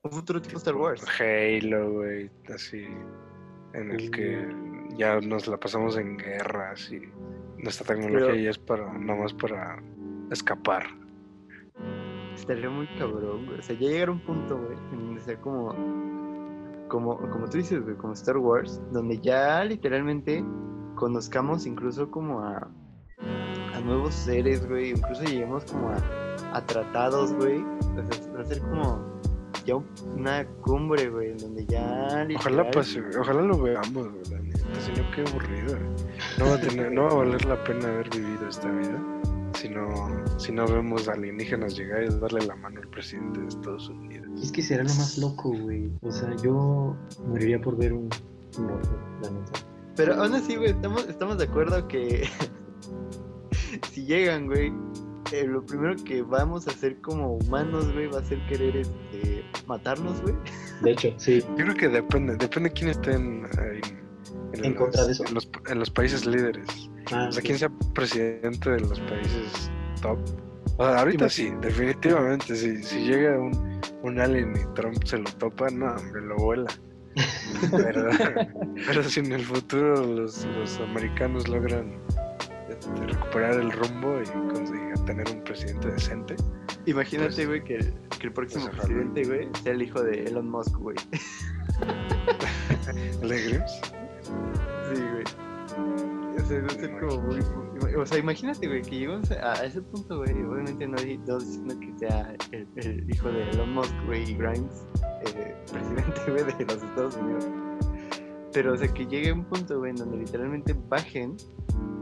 Un 0.03 0.11
futuro 0.11 0.41
tipo 0.41 0.57
Star 0.57 0.75
Wars. 0.75 1.03
Halo, 1.19 1.93
güey, 1.93 2.29
así 2.53 2.85
en 3.73 3.91
el 3.91 4.11
que 4.11 4.47
ya 4.97 5.19
nos 5.21 5.47
la 5.47 5.57
pasamos 5.57 5.97
en 5.97 6.17
guerras 6.17 6.91
y 6.91 7.01
nuestra 7.57 7.95
tecnología 7.95 8.43
ya 8.43 8.49
es 8.49 8.57
para 8.57 8.87
más 8.91 9.33
para 9.33 9.81
escapar. 10.31 10.83
Estaría 12.35 12.69
muy 12.69 12.87
cabrón, 12.97 13.45
güey. 13.45 13.59
O 13.59 13.61
sea, 13.61 13.75
ya 13.77 13.89
llegar 13.89 14.09
a 14.09 14.11
un 14.13 14.19
punto, 14.21 14.57
güey, 14.57 14.77
en 14.93 15.05
donde 15.07 15.21
sea 15.21 15.39
como, 15.39 15.75
como, 16.87 17.17
como 17.29 17.47
tú 17.49 17.57
dices, 17.57 17.83
güey, 17.83 17.95
como 17.97 18.13
Star 18.13 18.37
Wars, 18.37 18.81
donde 18.91 19.19
ya 19.19 19.63
literalmente 19.63 20.43
conozcamos 20.95 21.65
incluso 21.65 22.09
como 22.09 22.41
a, 22.41 22.67
a 23.73 23.79
nuevos 23.81 24.13
seres, 24.13 24.67
güey, 24.67 24.91
incluso 24.91 25.23
lleguemos 25.23 25.65
como 25.65 25.89
a, 25.89 25.97
a 26.53 26.65
tratados, 26.65 27.33
güey. 27.33 27.61
O 27.61 27.93
sea, 27.93 28.33
va 28.33 28.41
a 28.41 28.45
ser 28.45 28.59
como 28.61 29.10
ya 29.65 29.75
una 29.75 30.45
cumbre, 30.61 31.09
güey, 31.09 31.33
donde 31.37 31.65
ya... 31.65 32.27
Ojalá 32.35 32.69
pase, 32.71 33.01
ojalá 33.19 33.41
lo 33.41 33.61
veamos, 33.61 34.09
güey, 34.09 34.23
la 34.31 34.39
neta, 34.39 34.81
si 34.81 34.91
no, 34.91 35.11
qué 35.11 35.21
aburrido. 35.21 35.77
No 36.37 36.45
va, 36.45 36.55
a 36.55 36.61
tener, 36.61 36.91
no 36.91 37.03
va 37.03 37.11
a 37.11 37.15
valer 37.15 37.45
la 37.45 37.63
pena 37.63 37.87
haber 37.87 38.09
vivido 38.09 38.47
esta 38.47 38.69
vida. 38.69 39.01
si 39.53 39.69
no, 39.69 39.87
si 40.39 40.51
no 40.51 40.65
vemos 40.65 41.07
alienígenas 41.07 41.77
llegar 41.77 42.03
y 42.03 42.07
darle 42.19 42.45
la 42.45 42.55
mano 42.55 42.81
al 42.81 42.87
presidente 42.87 43.41
de 43.41 43.47
Estados 43.47 43.89
Unidos. 43.89 44.27
Es 44.41 44.51
que 44.51 44.61
será 44.61 44.83
lo 44.83 44.93
más 44.95 45.17
loco, 45.17 45.49
güey. 45.49 45.91
O 46.01 46.11
sea, 46.11 46.35
yo 46.43 46.95
moriría 47.27 47.59
por 47.61 47.77
ver 47.77 47.93
un, 47.93 48.09
un 48.57 48.67
la 49.21 49.29
neta. 49.29 49.51
Pero 49.95 50.15
aún 50.15 50.33
así, 50.33 50.55
güey, 50.55 50.71
estamos, 50.71 51.07
estamos 51.07 51.37
de 51.37 51.43
acuerdo 51.43 51.87
que 51.87 52.27
si 53.91 54.05
llegan, 54.05 54.47
güey, 54.47 54.73
eh, 55.31 55.45
lo 55.45 55.65
primero 55.65 55.95
que 56.03 56.21
vamos 56.21 56.67
a 56.67 56.71
hacer 56.71 56.99
como 57.01 57.35
humanos, 57.35 57.91
güey, 57.93 58.07
va 58.07 58.19
a 58.19 58.23
ser 58.23 58.45
querer 58.47 58.77
este, 58.77 59.30
matarnos, 59.67 60.21
güey. 60.21 60.35
De 60.81 60.91
hecho, 60.91 61.13
sí. 61.17 61.43
Yo 61.57 61.65
creo 61.65 61.75
que 61.75 61.89
depende, 61.89 62.35
depende 62.35 62.69
de 62.69 62.73
quién 62.73 62.89
estén 62.89 63.47
en, 64.53 64.65
en, 64.65 64.73
contra 64.73 65.05
de 65.05 65.11
eso. 65.11 65.25
En 65.25 65.33
los, 65.33 65.49
en 65.69 65.79
los 65.79 65.89
países 65.89 66.25
líderes. 66.25 66.89
Ah, 67.11 67.27
o 67.29 67.31
sea, 67.31 67.41
quién 67.41 67.57
sea 67.57 67.69
presidente 67.93 68.69
de 68.69 68.79
los 68.81 68.99
países 69.01 69.71
top. 70.01 70.19
O 70.77 70.85
sea, 70.85 70.99
ahorita 70.99 71.29
sí, 71.29 71.51
definitivamente. 71.61 72.55
Si, 72.55 72.81
si 72.83 72.99
llega 73.05 73.39
un, 73.39 73.81
un 74.03 74.19
alien 74.19 74.53
y 74.55 74.73
Trump 74.73 75.03
se 75.03 75.17
lo 75.17 75.31
topa, 75.33 75.69
no, 75.69 75.95
me 76.13 76.21
lo 76.21 76.35
vuela. 76.37 76.71
pero, 77.71 78.09
pero 78.87 79.03
si 79.03 79.19
en 79.19 79.33
el 79.33 79.43
futuro 79.43 80.01
los, 80.05 80.45
los 80.45 80.79
americanos 80.79 81.47
logran 81.49 81.99
este, 82.69 83.05
recuperar 83.05 83.55
el 83.55 83.71
rumbo 83.71 84.21
y 84.21 84.25
tener 85.05 85.29
un 85.29 85.43
presidente 85.43 85.89
decente. 85.89 86.35
Imagínate, 86.85 87.35
pues, 87.35 87.47
güey, 87.47 87.63
que, 87.63 87.93
que, 88.19 88.27
el 88.27 88.33
próximo 88.33 88.65
pues, 88.65 88.77
presidente, 88.77 89.23
güey, 89.23 89.49
sea 89.63 89.73
el 89.73 89.81
hijo 89.81 90.01
de 90.01 90.23
Elon 90.25 90.49
Musk, 90.49 90.75
güey. 90.77 90.97
¿El 93.21 93.29
de 93.29 93.43
Grims? 93.43 93.71
Sí, 94.93 95.01
güey. 95.11 95.23
O 96.37 96.45
sea, 96.45 96.61
no 96.61 96.99
como 96.99 97.21
muy, 97.21 97.39
O 97.95 98.05
sea, 98.05 98.17
imagínate, 98.17 98.67
güey, 98.67 98.81
que 98.81 98.99
llegamos 98.99 99.31
a, 99.31 99.65
ese 99.65 99.81
punto, 99.81 100.17
güey. 100.17 100.31
Obviamente 100.43 100.87
no 100.87 100.97
hay 100.97 101.17
dos 101.25 101.45
diciendo 101.45 101.79
que 101.79 101.99
sea 101.99 102.35
el, 102.51 102.67
el, 102.77 103.09
hijo 103.09 103.29
de 103.31 103.49
Elon 103.51 103.73
Musk, 103.73 103.93
güey, 104.05 104.29
y 104.29 104.35
Grimes, 104.35 104.85
eh, 105.25 105.55
presidente, 105.71 106.21
güey, 106.27 106.57
de 106.57 106.65
los 106.65 106.83
Estados 106.83 107.15
Unidos. 107.17 107.70
Pero, 108.53 108.73
o 108.73 108.77
sea, 108.77 108.87
que 108.87 109.05
llegue 109.05 109.31
un 109.31 109.45
punto, 109.45 109.79
güey, 109.79 109.91
en 109.91 109.97
donde 109.97 110.17
literalmente 110.17 110.75
bajen 110.89 111.37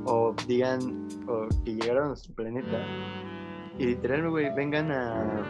o 0.05 0.35
digan 0.47 1.07
o 1.27 1.47
que 1.63 1.75
llegaron 1.75 2.05
a 2.05 2.07
nuestro 2.07 2.33
planeta 2.33 2.83
y 3.77 3.85
literalmente, 3.85 4.29
güey, 4.29 4.55
vengan 4.55 4.91
a, 4.91 5.43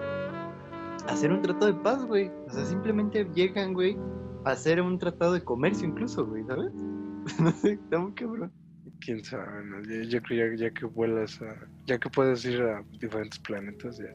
hacer 1.08 1.32
un 1.32 1.42
tratado 1.42 1.74
de 1.74 1.80
paz, 1.82 2.06
güey. 2.06 2.30
O 2.48 2.52
sea, 2.52 2.64
simplemente 2.66 3.26
llegan, 3.34 3.74
güey, 3.74 3.98
a 4.46 4.52
hacer 4.52 4.82
un 4.82 5.00
tratado 5.00 5.34
de 5.34 5.44
comercio 5.44 5.88
incluso, 5.88 6.26
güey, 6.26 6.44
¿sabes? 6.46 6.72
no 7.40 7.52
sé, 7.52 7.74
está 7.74 7.98
muy 7.98 8.14
cabrón. 8.14 8.52
Quién 9.02 9.24
sabe, 9.24 9.64
¿no? 9.66 9.82
yo, 9.82 10.22
creo 10.22 10.54
ya, 10.56 10.66
ya, 10.68 10.72
que 10.72 10.86
vuelas 10.86 11.42
a, 11.42 11.56
ya 11.86 11.98
que 11.98 12.10
puedes 12.10 12.44
ir 12.44 12.62
a 12.62 12.84
diferentes 13.00 13.40
planetas, 13.40 13.98
ya 13.98 14.14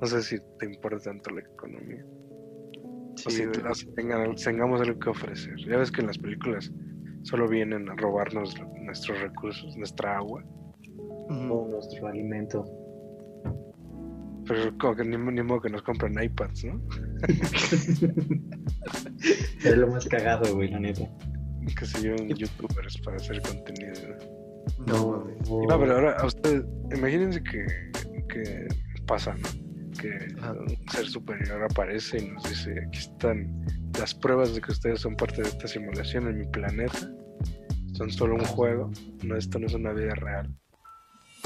no 0.00 0.06
sé 0.06 0.20
si 0.22 0.36
te 0.58 0.66
importa 0.66 0.98
tanto 0.98 1.30
la 1.30 1.40
economía. 1.40 2.04
O 3.24 3.74
si 3.74 3.86
tengamos 3.94 4.80
algo 4.80 4.98
que 4.98 5.10
ofrecer. 5.10 5.56
Ya 5.66 5.78
ves 5.78 5.90
que 5.90 6.00
en 6.00 6.08
las 6.08 6.18
películas 6.18 6.70
solo 7.22 7.48
vienen 7.48 7.88
a 7.88 7.96
robarnos 7.96 8.54
nuestros 8.82 9.20
recursos, 9.20 9.76
nuestra 9.76 10.18
agua. 10.18 10.44
O 11.28 11.68
nuestro 11.68 12.06
alimento. 12.06 12.64
Pero 14.46 14.78
como 14.78 14.94
que 14.94 15.04
ni, 15.04 15.16
modo 15.16 15.60
que 15.60 15.70
nos 15.70 15.82
compren 15.82 16.22
iPads, 16.22 16.66
¿no? 16.66 16.80
es 19.64 19.76
lo 19.76 19.88
más 19.88 20.06
cagado, 20.06 20.54
güey, 20.54 20.70
la 20.70 20.78
neta. 20.78 21.10
Que 21.76 21.84
se 21.84 22.00
lleven 22.00 22.28
youtubers 22.28 22.96
para 22.98 23.16
hacer 23.16 23.42
contenido. 23.42 24.16
No, 24.86 25.26
no, 25.68 25.80
pero 25.80 25.94
ahora 25.94 26.16
a 26.18 26.26
ustedes, 26.26 26.64
imagínense 26.96 27.42
que, 27.42 27.66
que 28.28 28.68
pasa, 29.04 29.34
¿no? 29.34 29.65
Que 29.98 30.08
un 30.08 30.90
ser 30.90 31.06
superior 31.06 31.64
aparece 31.64 32.18
y 32.18 32.28
nos 32.28 32.42
dice, 32.44 32.74
aquí 32.86 32.98
están 32.98 33.64
las 33.98 34.14
pruebas 34.14 34.54
de 34.54 34.60
que 34.60 34.72
ustedes 34.72 35.00
son 35.00 35.16
parte 35.16 35.42
de 35.42 35.48
esta 35.48 35.66
simulación 35.66 36.28
en 36.28 36.38
mi 36.38 36.46
planeta 36.48 37.08
son 37.96 38.10
solo 38.10 38.34
un 38.34 38.44
juego, 38.44 38.90
no, 39.24 39.36
esto 39.36 39.58
no 39.58 39.66
es 39.66 39.74
una 39.74 39.92
vida 39.92 40.14
real. 40.16 40.54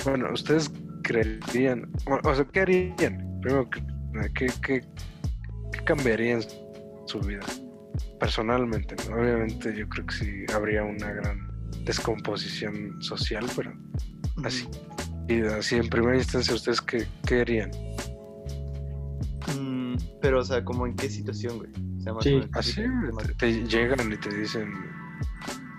Bueno, 0.05 0.33
¿ustedes 0.33 0.71
creerían, 1.03 1.91
o, 2.25 2.35
sea, 2.35 2.45
qué 2.47 2.61
harían? 2.61 3.41
Primero, 3.41 3.69
¿qué, 3.71 4.47
qué, 4.63 4.83
qué 5.73 5.85
cambiarían 5.85 6.43
su 7.07 7.21
vida? 7.21 7.45
Personalmente, 8.19 8.97
obviamente 9.13 9.77
yo 9.77 9.89
creo 9.89 10.07
que 10.07 10.15
sí 10.15 10.45
habría 10.55 10.83
una 10.83 11.13
gran 11.13 11.51
descomposición 11.85 13.01
social, 13.01 13.47
pero 13.55 13.73
así, 14.45 14.69
y 15.29 15.43
así 15.43 15.77
en 15.77 15.89
primera 15.89 16.17
instancia, 16.17 16.55
¿ustedes 16.55 16.81
qué, 16.81 17.07
qué 17.27 17.43
harían? 17.43 17.71
Pero, 20.21 20.41
o 20.41 20.45
sea, 20.45 20.65
¿como 20.65 20.87
en 20.87 20.97
qué 20.97 21.09
situación, 21.09 21.59
güey? 21.59 21.71
sí, 22.23 22.41
así 22.53 22.83
te, 23.39 23.65
llegan 23.65 24.13
y 24.13 24.17
te 24.17 24.35
dicen, 24.35 24.73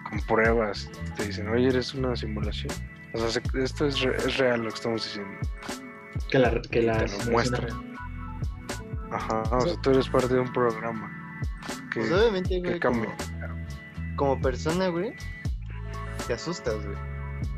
con 0.10 0.20
pruebas, 0.22 0.90
te 1.16 1.26
dicen, 1.26 1.48
oye, 1.50 1.68
eres 1.68 1.94
una 1.94 2.16
simulación. 2.16 2.74
O 3.14 3.30
sea, 3.30 3.42
esto 3.56 3.86
es, 3.86 4.04
es 4.04 4.38
real 4.38 4.64
lo 4.64 4.70
que 4.70 4.76
estamos 4.76 5.04
diciendo. 5.04 5.38
Que 6.30 6.40
la, 6.40 6.62
que 6.62 6.82
la 6.82 7.06
lo 7.06 7.32
muestra. 7.32 7.68
Ajá, 9.12 9.42
o 9.52 9.62
sea, 9.62 9.82
tú 9.82 9.92
eres 9.92 10.08
parte 10.08 10.34
de 10.34 10.40
un 10.40 10.54
programa. 10.54 11.12
Que, 11.94 12.00
pues 12.00 12.12
obviamente, 12.12 12.60
güey, 12.60 12.80
como, 12.80 13.06
como, 14.16 14.42
persona, 14.42 14.88
güey, 14.88 15.14
te 16.28 16.34
asustas, 16.34 16.86
güey. 16.86 16.98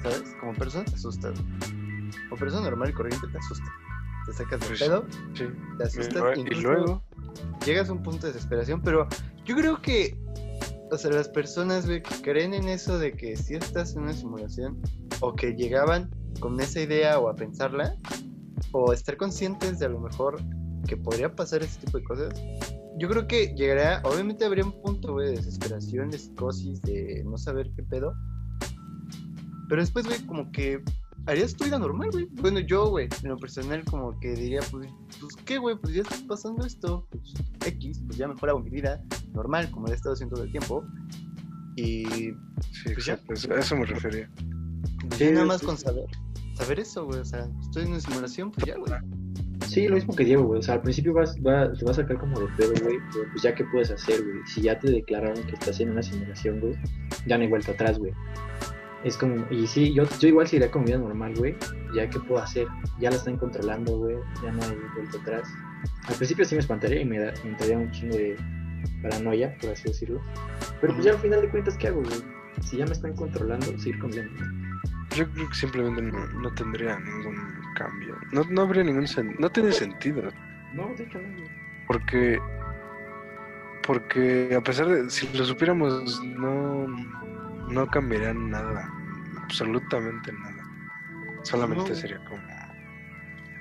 ¿Sabes? 0.02 0.36
Como 0.40 0.54
persona 0.54 0.86
te 0.86 0.96
asustas. 0.96 1.40
Como 2.30 2.40
persona 2.40 2.64
normal 2.64 2.90
y 2.90 2.94
corriente 2.94 3.28
te 3.28 3.38
asusta. 3.38 3.72
Te 4.26 4.34
sacas 4.34 4.60
del 4.62 4.70
pues, 4.70 4.80
pedo, 4.80 5.06
sí. 5.34 5.46
te 5.78 5.84
asustas. 5.84 6.38
Y, 6.38 6.62
luego 6.62 7.04
llegas 7.66 7.90
a 7.90 7.94
un 7.94 8.04
punto 8.04 8.28
de 8.28 8.34
desesperación, 8.34 8.82
pero 8.82 9.08
yo 9.46 9.56
creo 9.56 9.82
que 9.82 10.18
o 10.92 10.98
sea, 10.98 11.12
las 11.12 11.28
personas, 11.28 11.88
güey, 11.88 12.04
que 12.04 12.22
creen 12.22 12.54
en 12.54 12.68
eso 12.68 13.00
de 13.00 13.14
que 13.14 13.36
si 13.36 13.56
estás 13.56 13.96
en 13.96 14.04
una 14.04 14.14
simulación, 14.14 14.80
o 15.22 15.36
que 15.36 15.56
llegaban 15.56 16.12
con 16.40 16.60
esa 16.60 16.82
idea 16.82 17.18
o 17.20 17.30
a 17.30 17.36
pensarla, 17.36 17.96
o 18.72 18.94
estar 18.94 19.18
conscientes 19.18 19.80
de 19.80 19.88
a 19.88 19.90
lo 19.90 20.00
mejor 20.00 20.40
que 20.88 20.96
podría 20.96 21.36
pasar 21.36 21.64
ese 21.64 21.80
tipo 21.80 21.98
de 21.98 22.04
cosas, 22.04 22.34
yo 23.00 23.10
creo 23.10 23.28
que 23.28 23.56
llegaría, 23.56 24.02
obviamente 24.04 24.46
habría 24.46 24.66
un 24.66 24.82
punto, 24.84 25.14
güey, 25.14 25.30
de 25.30 25.38
desesperación, 25.38 26.12
de 26.12 26.20
psicosis, 26.20 26.82
de 26.84 27.24
no 27.26 27.38
saber 27.38 27.72
qué 27.76 27.82
pedo. 27.82 28.14
Pero 29.68 29.82
después, 29.82 30.06
güey, 30.06 30.24
como 30.28 30.52
que 30.52 30.84
harías 31.26 31.56
tu 31.56 31.66
vida 31.66 31.80
normal, 31.80 32.10
güey. 32.12 32.28
Bueno, 32.32 32.60
yo, 32.60 32.90
güey, 32.90 33.08
en 33.24 33.30
lo 33.30 33.38
personal, 33.38 33.84
como 33.86 34.20
que 34.20 34.34
diría, 34.34 34.62
pues, 34.72 34.90
pues 35.20 35.36
¿qué, 35.46 35.58
güey? 35.58 35.76
Pues 35.78 35.94
ya 35.94 36.02
está 36.02 36.16
pasando 36.28 36.66
esto. 36.66 37.08
Pues, 37.10 37.34
X, 37.66 38.02
pues 38.06 38.18
ya 38.18 38.28
mejor 38.28 38.50
hago 38.50 38.60
mi 38.60 38.70
vida 38.70 39.04
normal, 39.34 39.70
como 39.72 39.88
he 39.88 39.94
estado 39.94 40.14
haciendo 40.14 40.36
todo 40.36 40.46
el 40.46 40.52
tiempo. 40.52 40.84
Y. 41.76 42.06
Sí, 42.06 42.36
pues 42.86 42.98
exacto, 42.98 43.34
a 43.34 43.60
eso 43.60 43.76
me 43.76 43.86
refería. 43.86 44.30
Sí, 45.18 45.32
nada 45.32 45.46
más 45.46 45.62
con 45.62 45.78
saber. 45.78 46.06
Saber 46.56 46.80
eso, 46.80 47.06
güey. 47.06 47.20
O 47.20 47.26
sea, 47.26 47.48
estoy 47.62 47.84
en 47.84 47.90
una 47.90 48.00
simulación, 48.00 48.52
pues 48.52 48.66
ya, 48.66 48.78
güey. 48.78 48.92
Sí, 49.68 49.88
lo 49.88 49.96
mismo 49.96 50.16
que 50.16 50.24
Diego, 50.24 50.44
güey. 50.44 50.60
O 50.60 50.62
sea, 50.62 50.76
al 50.76 50.82
principio 50.82 51.14
vas, 51.14 51.36
va, 51.38 51.72
te 51.74 51.84
va 51.84 51.92
a 51.92 51.96
sacar 51.96 52.20
como 52.20 52.40
de 52.40 52.48
pedo, 52.58 52.74
güey. 52.84 52.98
Pero 53.12 53.26
pues 53.32 53.42
ya, 53.42 53.56
¿qué 53.56 53.64
puedes 53.66 53.92
hacer, 53.92 54.22
güey? 54.24 54.38
Si 54.46 54.62
ya 54.62 54.78
te 54.78 54.92
declararon 54.92 55.42
que 55.44 55.54
estás 55.54 55.80
en 55.80 55.92
una 55.92 56.04
simulación, 56.04 56.60
güey, 56.60 56.76
ya 57.26 57.38
no 57.38 57.44
hay 57.44 57.50
vuelta 57.50 57.72
atrás, 57.72 57.98
güey. 57.98 58.14
Es 59.04 59.18
como, 59.18 59.46
y 59.50 59.68
sí, 59.68 59.94
yo, 59.94 60.04
yo 60.20 60.28
igual 60.30 60.48
seguiría 60.48 60.72
con 60.72 60.86
vida 60.86 60.98
normal, 60.98 61.34
güey. 61.36 61.56
Ya 61.94 62.10
qué 62.10 62.20
puedo 62.20 62.42
hacer, 62.42 62.68
ya 63.00 63.10
la 63.10 63.18
están 63.18 63.38
controlando, 63.38 63.98
güey. 63.98 64.16
Ya 64.42 64.52
no 64.52 64.64
hay 64.64 64.78
vuelta 64.96 65.18
atrás. 65.18 65.54
Al 66.08 66.16
principio 66.16 66.46
sí 66.46 66.56
me 66.56 66.62
espantaría 66.62 67.02
y 67.02 67.06
me, 67.06 67.20
da, 67.20 67.34
me 67.44 67.52
entraría 67.52 67.78
un 67.78 67.92
chingo 67.92 68.16
de 68.16 68.38
paranoia, 69.02 69.58
por 69.60 69.72
así 69.72 69.84
decirlo. 69.90 70.22
Pero 70.80 70.94
pues 70.94 71.06
ya 71.06 71.12
al 71.12 71.20
final 71.20 71.42
de 71.42 71.50
cuentas, 71.50 71.78
¿qué 71.78 71.88
hago, 71.88 72.02
güey? 72.02 72.22
Si 72.62 72.78
ya 72.78 72.86
me 72.86 72.94
están 72.94 73.14
controlando, 73.16 73.66
seguir 73.78 74.00
con 74.00 74.12
vida 74.12 74.26
Yo 75.16 75.30
creo 75.32 75.50
que 75.50 75.56
simplemente 75.56 76.02
no, 76.02 76.54
tendría 76.54 76.98
ningún 77.00 77.36
cambio. 77.76 78.16
No, 78.32 78.44
no 78.50 78.62
habría 78.62 78.84
ningún. 78.84 79.06
No 79.40 79.50
tiene 79.50 79.72
sentido. 79.74 80.24
No, 80.74 80.94
de 80.96 81.04
hecho 81.04 81.20
no, 81.20 81.44
Porque. 81.88 82.40
Porque 83.86 84.56
a 84.56 84.62
pesar 84.62 84.88
de. 84.88 85.10
Si 85.10 85.28
lo 85.38 85.44
supiéramos, 85.44 86.24
no 86.24 86.88
no 87.74 87.88
cambiaría 87.88 88.34
nada, 88.34 88.90
absolutamente 89.42 90.32
nada. 90.32 90.64
Solamente 91.44 91.96
sería 91.96 92.24
como. 92.26 92.42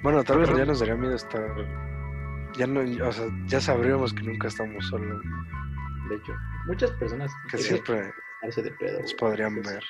Bueno, 0.02 0.22
tal 0.24 0.38
vez 0.38 0.48
ya 0.56 0.64
nos 0.64 0.80
daría 0.80 0.96
miedo 0.96 1.14
estar. 1.14 1.54
Ya 2.56 2.66
no, 2.66 2.80
o 2.80 3.12
sea, 3.12 3.26
ya 3.46 3.60
sabríamos 3.60 4.12
que 4.12 4.22
nunca 4.22 4.48
estamos 4.48 4.86
solos. 4.86 5.22
De 6.08 6.16
hecho, 6.16 6.32
muchas 6.66 6.90
personas 6.92 7.32
que 7.50 7.58
siempre 7.58 8.12
nos 9.00 9.14
podrían 9.14 9.62
ver. 9.62 9.82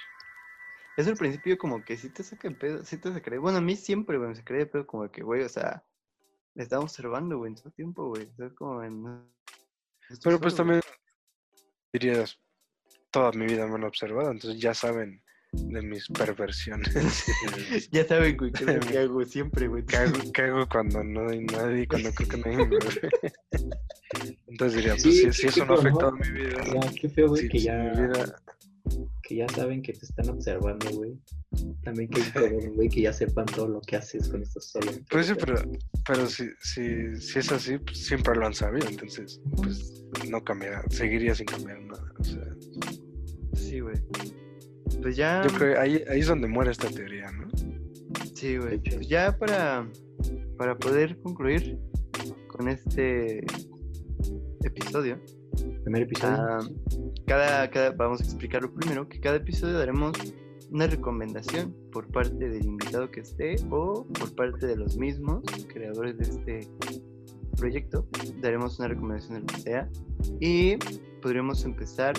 Es 0.96 1.06
el 1.06 1.16
principio 1.16 1.56
como 1.56 1.82
que 1.82 1.96
si 1.96 2.10
te 2.10 2.22
saca 2.22 2.48
el 2.48 2.56
pedo, 2.56 2.84
si 2.84 2.98
te 2.98 3.12
se 3.12 3.38
Bueno, 3.38 3.58
a 3.58 3.62
mí 3.62 3.76
siempre, 3.76 4.18
güey, 4.18 4.34
se 4.34 4.44
cree 4.44 4.60
de 4.60 4.66
pedo 4.66 4.86
como 4.86 5.10
que, 5.10 5.22
güey, 5.22 5.42
o 5.42 5.48
sea, 5.48 5.82
le 6.54 6.62
estaba 6.62 6.82
observando, 6.82 7.38
güey, 7.38 7.52
en 7.52 7.56
todo 7.56 7.70
tiempo, 7.70 8.08
güey. 8.08 8.30
Como 8.54 8.82
en... 8.82 9.24
Pero 10.22 10.38
pues 10.38 10.54
también 10.54 10.82
dirías, 11.92 12.38
toda 13.12 13.30
mi 13.32 13.46
vida 13.46 13.66
me 13.66 13.76
han 13.76 13.84
observado, 13.84 14.32
entonces 14.32 14.60
ya 14.60 14.74
saben 14.74 15.22
de 15.52 15.82
mis 15.82 16.08
perversiones. 16.08 16.92
ya 17.92 18.06
saben, 18.06 18.36
güey, 18.36 18.52
que 18.52 18.64
es 18.64 18.74
lo 18.74 18.80
que 18.80 18.98
hago 18.98 19.24
siempre, 19.24 19.68
güey. 19.68 19.84
Cago, 19.84 20.66
cuando 20.68 21.04
no 21.04 21.28
hay 21.28 21.44
nadie, 21.44 21.86
cuando 21.86 22.10
creo 22.12 22.28
que 22.28 22.36
no 22.38 22.44
hay 22.46 22.56
nadie. 22.56 22.78
Entonces 24.48 24.76
diría, 24.76 24.96
pues 25.02 25.36
si, 25.36 25.46
eso 25.46 25.64
no 25.64 25.74
afecta 25.74 26.08
a 26.08 26.10
mi 26.10 26.30
vida. 26.30 26.62
qué 27.00 27.08
feo, 27.08 27.28
güey, 27.28 27.48
que 27.48 27.58
ya... 27.58 27.92
Que 29.22 29.36
ya 29.36 29.48
saben 29.48 29.80
que 29.80 29.92
te 29.92 30.04
están 30.04 30.28
observando, 30.28 30.90
güey. 30.90 31.16
También 31.84 32.10
que 32.10 32.20
güey, 32.74 32.88
que 32.88 33.02
ya 33.02 33.12
sepan 33.12 33.46
todo 33.46 33.68
lo 33.68 33.80
que 33.80 33.96
haces 33.96 34.28
con 34.28 34.42
estos 34.42 34.70
solos. 34.70 35.00
Pues 35.08 35.26
sí, 35.26 35.34
pero, 35.38 35.62
pero 36.06 36.26
si, 36.26 36.48
si, 36.60 37.16
si 37.16 37.38
es 37.38 37.52
así, 37.52 37.78
pues 37.78 38.04
siempre 38.04 38.34
lo 38.34 38.46
han 38.46 38.54
sabido, 38.54 38.88
entonces, 38.88 39.40
pues 39.56 40.04
no 40.28 40.42
cambiará, 40.42 40.82
seguiría 40.90 41.34
sin 41.34 41.46
cambiar 41.46 41.80
nada, 41.80 42.12
o 42.18 42.24
sea. 42.24 42.44
Sí, 43.72 43.80
güey. 43.80 43.94
Pues 45.00 45.16
ya. 45.16 45.42
Yo 45.48 45.54
creo 45.54 45.72
que 45.72 45.80
ahí, 45.80 46.04
ahí 46.10 46.20
es 46.20 46.26
donde 46.26 46.46
muere 46.46 46.70
esta 46.70 46.90
teoría, 46.90 47.32
¿no? 47.32 47.48
Sí, 48.34 48.58
güey. 48.58 48.78
Pues 48.82 49.08
ya 49.08 49.34
para, 49.38 49.88
para 50.58 50.76
poder 50.76 51.18
concluir 51.22 51.78
con 52.48 52.68
este 52.68 53.42
episodio. 54.62 55.18
Primer 55.84 56.02
episodio. 56.02 56.36
Ah, 56.38 56.58
cada, 57.26 57.70
cada, 57.70 57.92
vamos 57.92 58.20
a 58.20 58.24
explicarlo 58.24 58.74
primero, 58.74 59.08
que 59.08 59.18
cada 59.20 59.36
episodio 59.36 59.78
daremos 59.78 60.12
una 60.70 60.86
recomendación 60.86 61.74
por 61.92 62.08
parte 62.08 62.50
del 62.50 62.66
invitado 62.66 63.10
que 63.10 63.20
esté 63.20 63.56
o 63.70 64.06
por 64.06 64.34
parte 64.34 64.66
de 64.66 64.76
los 64.76 64.98
mismos 64.98 65.44
creadores 65.72 66.18
de 66.18 66.24
este 66.24 66.70
proyecto. 67.56 68.06
Daremos 68.42 68.78
una 68.78 68.88
recomendación 68.88 69.36
de 69.36 69.40
lo 69.40 69.46
que 69.46 69.60
sea 69.62 69.88
y 70.40 70.76
podríamos 71.22 71.64
empezar, 71.64 72.12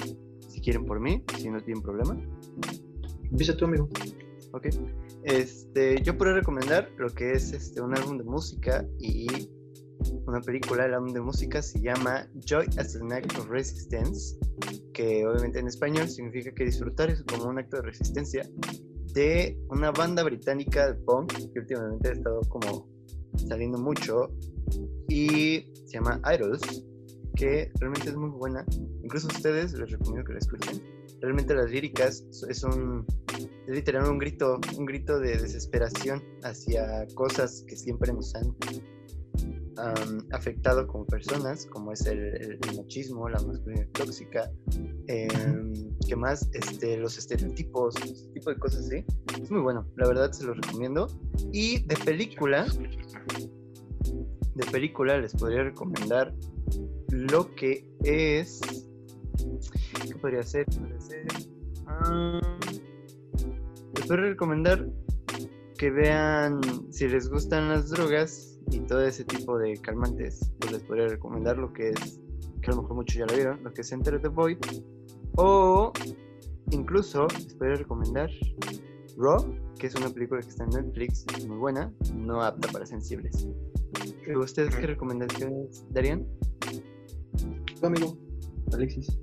si 0.54 0.62
quieren 0.62 0.86
por 0.86 1.00
mí, 1.00 1.24
si 1.38 1.50
no 1.50 1.60
tienen 1.62 1.82
problema. 1.82 2.16
Empieza 3.24 3.58
tú, 3.58 3.66
amigo. 3.66 3.90
Ok. 4.52 4.68
Este, 5.24 6.02
yo 6.04 6.16
puedo 6.16 6.36
recomendar 6.36 6.92
lo 6.98 7.10
que 7.10 7.32
es 7.32 7.54
este, 7.54 7.82
un 7.82 7.98
álbum 7.98 8.20
de 8.20 8.24
música 8.24 8.86
y 9.00 9.28
una 10.28 10.42
película. 10.42 10.86
El 10.86 10.94
álbum 10.94 11.12
de 11.12 11.22
música 11.22 11.62
se 11.64 11.82
llama 11.82 12.28
Joy 12.46 12.68
as 12.78 12.96
an 12.96 13.12
Act 13.12 13.36
of 13.40 13.50
Resistance 13.50 14.38
que 14.94 15.26
obviamente 15.26 15.60
en 15.60 15.68
español 15.68 16.08
significa 16.08 16.54
que 16.54 16.66
disfrutar 16.66 17.10
es 17.10 17.24
como 17.24 17.46
un 17.46 17.58
acto 17.58 17.78
de 17.78 17.84
resistencia 17.84 18.48
de 19.14 19.60
una 19.70 19.92
banda 19.92 20.24
británica 20.24 20.92
de 20.92 20.94
punk 20.94 21.34
que 21.52 21.60
últimamente 21.60 22.10
ha 22.10 22.12
estado 22.12 22.42
como 22.50 22.88
saliendo 23.36 23.80
mucho 23.80 24.32
y 25.08 25.72
se 25.86 25.94
llama 25.94 26.22
Idols 26.32 26.86
que 27.36 27.72
realmente 27.80 28.10
es 28.10 28.16
muy 28.16 28.30
buena 28.30 28.66
incluso 29.04 29.28
a 29.28 29.36
ustedes 29.36 29.74
les 29.74 29.92
recomiendo 29.92 30.24
que 30.26 30.34
la 30.34 30.40
escuchen 30.40 30.82
realmente 31.22 31.54
las 31.54 31.70
líricas 31.72 32.26
es 32.50 32.64
un 32.64 33.06
es 33.68 33.76
literalmente 33.76 34.12
un 34.12 34.20
grito 34.20 34.60
un 34.78 34.86
grito 34.86 35.20
de 35.20 35.38
desesperación 35.38 36.24
hacia 36.44 37.08
cosas 37.16 37.64
que 37.68 37.76
siempre 37.76 38.14
nos 38.14 38.34
han 38.36 38.56
afectado 40.32 40.88
como 40.88 41.06
personas, 41.06 41.66
como 41.66 41.92
es 41.92 42.06
el, 42.06 42.60
machismo, 42.78 43.30
la 43.30 43.40
masculinidad 43.42 43.88
tóxica, 43.90 44.52
eh, 45.08 45.28
que 46.08 46.16
más 46.16 46.50
este, 46.54 46.98
los 46.98 47.18
estereotipos, 47.18 47.96
ese 48.04 48.28
tipo 48.30 48.50
de 48.50 48.58
cosas 48.58 48.86
así. 48.86 49.06
Es 49.42 49.52
muy 49.52 49.62
bueno, 49.62 49.88
la 49.96 50.08
verdad 50.08 50.32
se 50.32 50.46
los 50.46 50.58
recomiendo. 50.58 51.08
Y 51.52 51.86
de 51.86 51.96
película, 51.98 52.66
de 54.56 54.66
película 54.72 55.18
les 55.18 55.34
podría 55.34 55.64
recomendar 55.64 56.34
lo 57.14 57.54
que 57.56 57.86
es. 58.04 58.60
¿Qué 60.06 60.16
podría 60.16 60.44
ser? 60.44 60.66
les 63.96 64.08
podría 64.08 64.30
recomendar 64.30 64.90
que 65.78 65.92
vean 65.92 66.60
si 66.92 67.08
les 67.08 67.30
gustan 67.30 67.70
las 67.70 67.90
drogas 67.90 68.60
y 68.72 68.80
todo 68.80 69.06
ese 69.06 69.24
tipo 69.26 69.58
de 69.60 69.78
calmantes, 69.78 70.52
pues 70.60 70.74
les 70.74 70.84
podría 70.84 71.08
recomendar 71.08 71.58
lo 71.58 71.72
que 71.72 71.90
es, 71.90 72.20
que 72.62 72.72
a 72.72 72.76
lo 72.76 72.82
mejor 72.82 72.98
muchos 72.98 73.18
ya 73.18 73.26
lo 73.26 73.36
vieron, 73.36 73.64
lo 73.64 73.74
que 73.74 73.82
es 73.82 73.92
Enter 73.92 74.20
the 74.22 74.28
Void, 74.30 74.58
o 75.36 75.94
incluso 76.72 77.28
les 77.28 77.54
podría 77.54 77.76
recomendar 77.76 78.30
Raw, 79.18 79.56
que 79.78 79.88
es 79.88 79.96
una 79.96 80.10
película 80.10 80.42
que 80.42 80.50
está 80.50 80.64
en 80.64 80.72
Netflix, 80.72 81.26
muy 81.48 81.58
buena, 81.58 81.94
no 82.16 82.42
apta 82.42 82.70
para 82.70 82.86
sensibles. 82.86 83.48
¿Ustedes 84.36 84.76
qué 84.76 84.88
recomendaciones 84.88 85.86
darían? 85.92 86.26
Tu 87.84 87.88
amigo, 87.88 88.18
Alexis. 88.72 89.20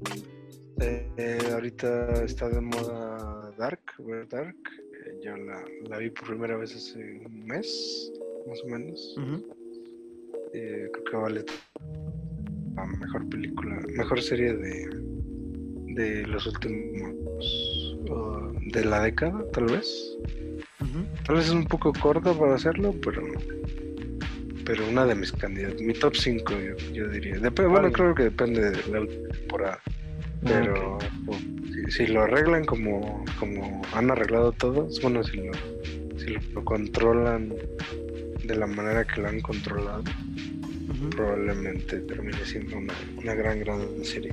Eh, 0.83 1.39
ahorita 1.51 2.25
está 2.25 2.47
de 2.51 2.61
moda 2.61 3.51
Dark, 3.57 3.81
Dark. 4.29 4.55
Eh, 4.77 5.21
yo 5.25 5.35
la, 5.35 5.65
la, 5.89 5.97
vi 5.97 6.11
por 6.11 6.27
primera 6.29 6.59
vez 6.59 6.77
hace 6.77 7.23
un 7.25 7.47
mes 7.47 8.13
más 8.47 8.61
o 8.63 8.69
menos. 8.69 9.17
Eh, 10.53 10.91
creo 10.93 11.05
que 11.05 11.17
vale 11.17 11.45
la 12.77 12.85
mejor 12.85 13.31
película, 13.31 13.81
mejor 13.97 14.21
serie 14.21 14.53
de, 14.53 14.91
de 15.95 16.27
los 16.27 16.47
últimos, 16.47 17.97
de 18.75 18.85
la 18.85 19.05
década, 19.05 19.43
tal 19.55 19.69
vez. 19.69 20.19
Tal 21.27 21.37
vez 21.37 21.47
es 21.47 21.53
un 21.53 21.65
poco 21.65 21.95
corta 21.95 22.35
para 22.35 22.57
hacerlo, 22.57 22.95
pero 23.03 23.23
pero 24.65 24.87
una 24.89 25.07
de 25.07 25.15
mis 25.15 25.33
candidatos, 25.33 25.81
mi 25.81 25.93
top 25.95 26.15
5 26.15 26.55
yo, 26.93 27.09
diría. 27.09 27.39
bueno, 27.69 27.93
creo 27.93 28.15
que 28.15 28.25
depende 28.25 28.71
de 28.71 28.77
la 28.89 29.07
temporada. 29.33 29.81
Ah, 29.85 29.91
pero 30.43 30.99
si, 31.89 32.07
lo 32.07 32.23
arreglan 32.23 32.65
como, 32.65 33.25
como 33.39 33.83
han 33.93 34.11
arreglado 34.11 34.53
todos, 34.53 35.01
bueno, 35.03 35.23
si 35.23 35.37
lo, 35.37 35.53
si 36.19 36.37
lo 36.53 36.65
controlan 36.65 37.55
de 38.45 38.57
la 38.57 38.67
manera 38.67 39.05
que 39.05 39.21
la 39.21 39.29
han 39.29 39.41
controlado, 39.41 40.05
probablemente 41.11 41.99
termine 42.01 42.45
siendo 42.45 42.79
una, 42.79 43.35
gran, 43.35 43.61
gran 43.61 43.81
serie. 44.05 44.33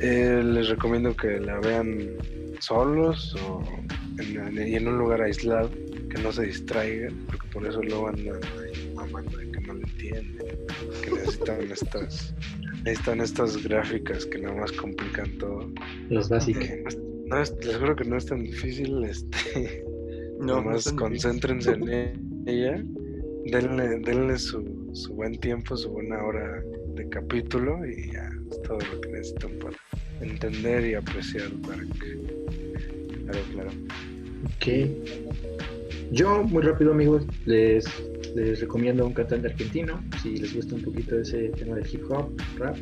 Eh, 0.00 0.42
les 0.44 0.68
recomiendo 0.68 1.16
que 1.16 1.40
la 1.40 1.58
vean 1.58 2.10
solos 2.60 3.34
o 3.46 3.62
en 4.18 4.88
un 4.88 4.98
lugar 4.98 5.22
aislado, 5.22 5.70
que 6.10 6.22
no 6.22 6.32
se 6.32 6.44
distraigan, 6.44 7.14
porque 7.26 7.46
por 7.48 7.66
eso 7.66 7.82
luego 7.82 8.08
andan 8.08 8.40
mamando 9.08 9.38
de 9.38 9.50
que 9.50 9.60
no 9.60 9.74
lo 9.74 9.80
entienden, 9.80 10.46
que 11.02 11.10
necesitan 11.10 11.70
estas 11.70 12.34
necesitan 12.84 13.20
estas 13.20 13.62
gráficas 13.62 14.26
que 14.26 14.38
nada 14.38 14.54
más 14.54 14.72
complican 14.72 15.36
todo. 15.38 15.70
Los 16.08 16.28
básicos. 16.28 16.96
No, 17.26 17.36
les 17.36 17.76
juro 17.76 17.94
que 17.94 18.04
no 18.04 18.16
es 18.16 18.26
tan 18.26 18.42
difícil, 18.42 19.04
este, 19.04 19.84
no, 20.40 20.62
más 20.62 20.90
concéntrense 20.92 21.72
en 21.72 22.44
ella 22.46 22.82
denle, 23.50 23.98
denle 24.00 24.38
su, 24.38 24.90
su, 24.92 25.14
buen 25.14 25.38
tiempo, 25.38 25.76
su 25.76 25.90
buena 25.90 26.22
hora 26.22 26.62
de 26.94 27.08
capítulo 27.08 27.86
y 27.86 28.12
ya 28.12 28.30
es 28.50 28.62
todo 28.62 28.78
lo 28.78 29.00
que 29.00 29.08
necesitan 29.10 29.52
para 29.58 29.76
entender 30.20 30.86
y 30.86 30.94
apreciar 30.94 31.50
Dark. 31.62 31.88
Claro, 33.24 33.40
claro. 33.52 33.70
Ok. 34.56 34.90
Yo, 36.12 36.42
muy 36.44 36.62
rápido, 36.62 36.92
amigos, 36.92 37.26
les, 37.44 37.84
les 38.34 38.60
recomiendo 38.60 39.06
un 39.06 39.12
cantante 39.12 39.48
argentino. 39.48 40.02
Si 40.22 40.36
les 40.36 40.54
gusta 40.54 40.74
un 40.74 40.82
poquito 40.82 41.18
ese 41.18 41.48
tema 41.50 41.76
del 41.76 41.86
hip 41.86 42.02
hop, 42.10 42.36
rap. 42.56 42.76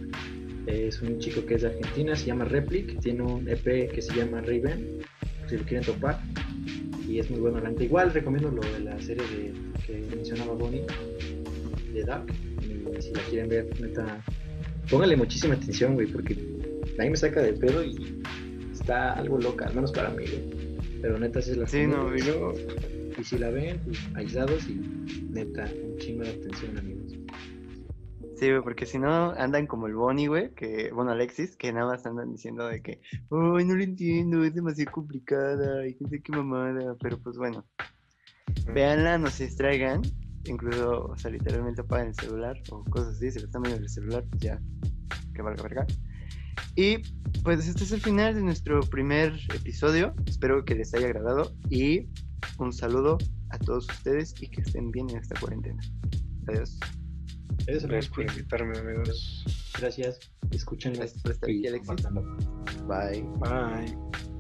Es 0.67 1.01
un 1.01 1.19
chico 1.21 1.45
que 1.47 1.55
es 1.55 1.63
de 1.63 1.69
Argentina, 1.69 2.17
se 2.17 2.27
llama 2.27 2.45
Replic. 2.45 3.01
Tiene 3.01 3.23
un 3.23 3.49
EP 3.49 3.91
que 3.91 4.03
se 4.03 4.15
llama 4.15 4.41
Raven. 4.41 4.99
Si 5.49 5.57
lo 5.57 5.65
quieren 5.65 5.87
topar 5.87 6.21
y 7.09 7.19
es 7.19 7.31
muy 7.31 7.41
bueno. 7.41 7.61
Igual 7.79 8.13
recomiendo 8.13 8.51
lo 8.51 8.63
de 8.63 8.81
la 8.81 9.01
serie 9.01 9.25
de, 9.25 9.53
que 9.87 10.17
mencionaba 10.17 10.55
Bonnie, 10.55 10.83
de 11.93 12.05
Dark. 12.05 12.27
Y 12.63 13.03
si 13.03 13.13
la 13.13 13.21
quieren 13.23 13.49
ver, 13.49 13.81
neta, 13.81 14.23
pónganle 14.91 15.17
muchísima 15.17 15.55
atención, 15.55 15.95
güey, 15.95 16.07
porque 16.07 16.35
a 16.99 17.03
mí 17.03 17.11
me 17.11 17.17
saca 17.17 17.43
de 17.43 17.53
pedo 17.53 17.85
y 17.85 18.23
está 18.73 19.13
algo 19.13 19.39
loca, 19.39 19.67
al 19.67 19.75
menos 19.75 19.93
para 19.93 20.11
mí, 20.11 20.25
Pero 21.01 21.19
neta, 21.19 21.41
si 21.43 21.53
es 21.53 21.57
la 21.57 21.67
Sí, 21.67 21.87
no, 21.87 22.11
Y 22.15 23.25
si 23.25 23.39
la 23.39 23.51
ven, 23.51 23.79
pues, 23.85 23.99
aislados 24.15 24.67
y 24.69 24.81
neta, 25.31 25.71
un 25.85 25.97
chingo 25.99 26.23
de 26.25 26.31
atención, 26.31 26.79
amigos. 26.79 27.13
Sí, 28.37 28.51
güey, 28.51 28.63
porque 28.63 28.85
si 28.85 28.99
no 28.99 29.31
andan 29.31 29.67
como 29.67 29.87
el 29.87 29.95
Bonnie, 29.95 30.27
güey, 30.27 30.53
que, 30.55 30.91
bueno, 30.93 31.13
Alexis, 31.13 31.57
que 31.57 31.73
nada 31.73 31.87
más 31.87 32.05
andan 32.05 32.33
diciendo 32.33 32.67
de 32.67 32.83
que, 32.83 33.01
ay, 33.31 33.65
no 33.65 33.75
lo 33.75 33.83
entiendo, 33.83 34.45
es 34.45 34.55
demasiado 34.55 34.93
complicada, 34.93 35.87
y 35.87 35.97
no 35.99 36.11
qué 36.11 36.33
mamada, 36.33 36.97
pero 37.01 37.19
pues 37.19 37.39
bueno, 37.39 37.65
véanla, 38.75 39.17
no 39.17 39.31
se 39.31 39.45
distraigan, 39.45 40.03
incluso, 40.45 41.07
o 41.07 41.17
sea, 41.17 41.31
literalmente 41.31 41.81
apaguen 41.81 42.09
el 42.09 42.15
celular 42.15 42.61
o 42.71 42.85
cosas 42.85 43.17
así, 43.17 43.31
si 43.31 43.39
lo 43.39 43.47
están 43.47 43.63
viendo 43.63 43.79
en 43.79 43.85
el 43.85 43.91
celular, 43.91 44.25
pues 44.29 44.43
ya, 44.43 44.61
que 45.35 45.41
valga 45.41 45.63
verga. 45.63 45.87
Y 46.75 46.99
pues 47.43 47.67
este 47.67 47.85
es 47.85 47.93
el 47.93 48.03
final 48.03 48.35
de 48.35 48.43
nuestro 48.43 48.81
primer 48.81 49.33
episodio, 49.55 50.15
espero 50.27 50.63
que 50.65 50.75
les 50.75 50.93
haya 50.93 51.07
agradado 51.07 51.55
y 51.71 52.09
un 52.59 52.73
saludo 52.73 53.17
a 53.51 53.59
todos 53.59 53.87
ustedes 53.91 54.35
y 54.41 54.49
que 54.49 54.63
estén 54.63 54.91
bien 54.91 55.11
en 55.11 55.19
esta 55.19 55.39
cuarentena. 55.41 55.81
Adiós. 56.49 56.79
Gracias 57.67 58.09
por 58.09 58.31
invitarme, 58.31 58.79
amigos. 58.79 59.45
Gracias. 59.79 60.19
Escuchen 60.51 60.93
Gracias 60.95 61.23
por 61.23 61.33
estar 61.33 61.49
aquí, 61.49 61.67
Alexis. 61.67 62.07
Bye. 62.87 63.23
Bye. 63.41 64.36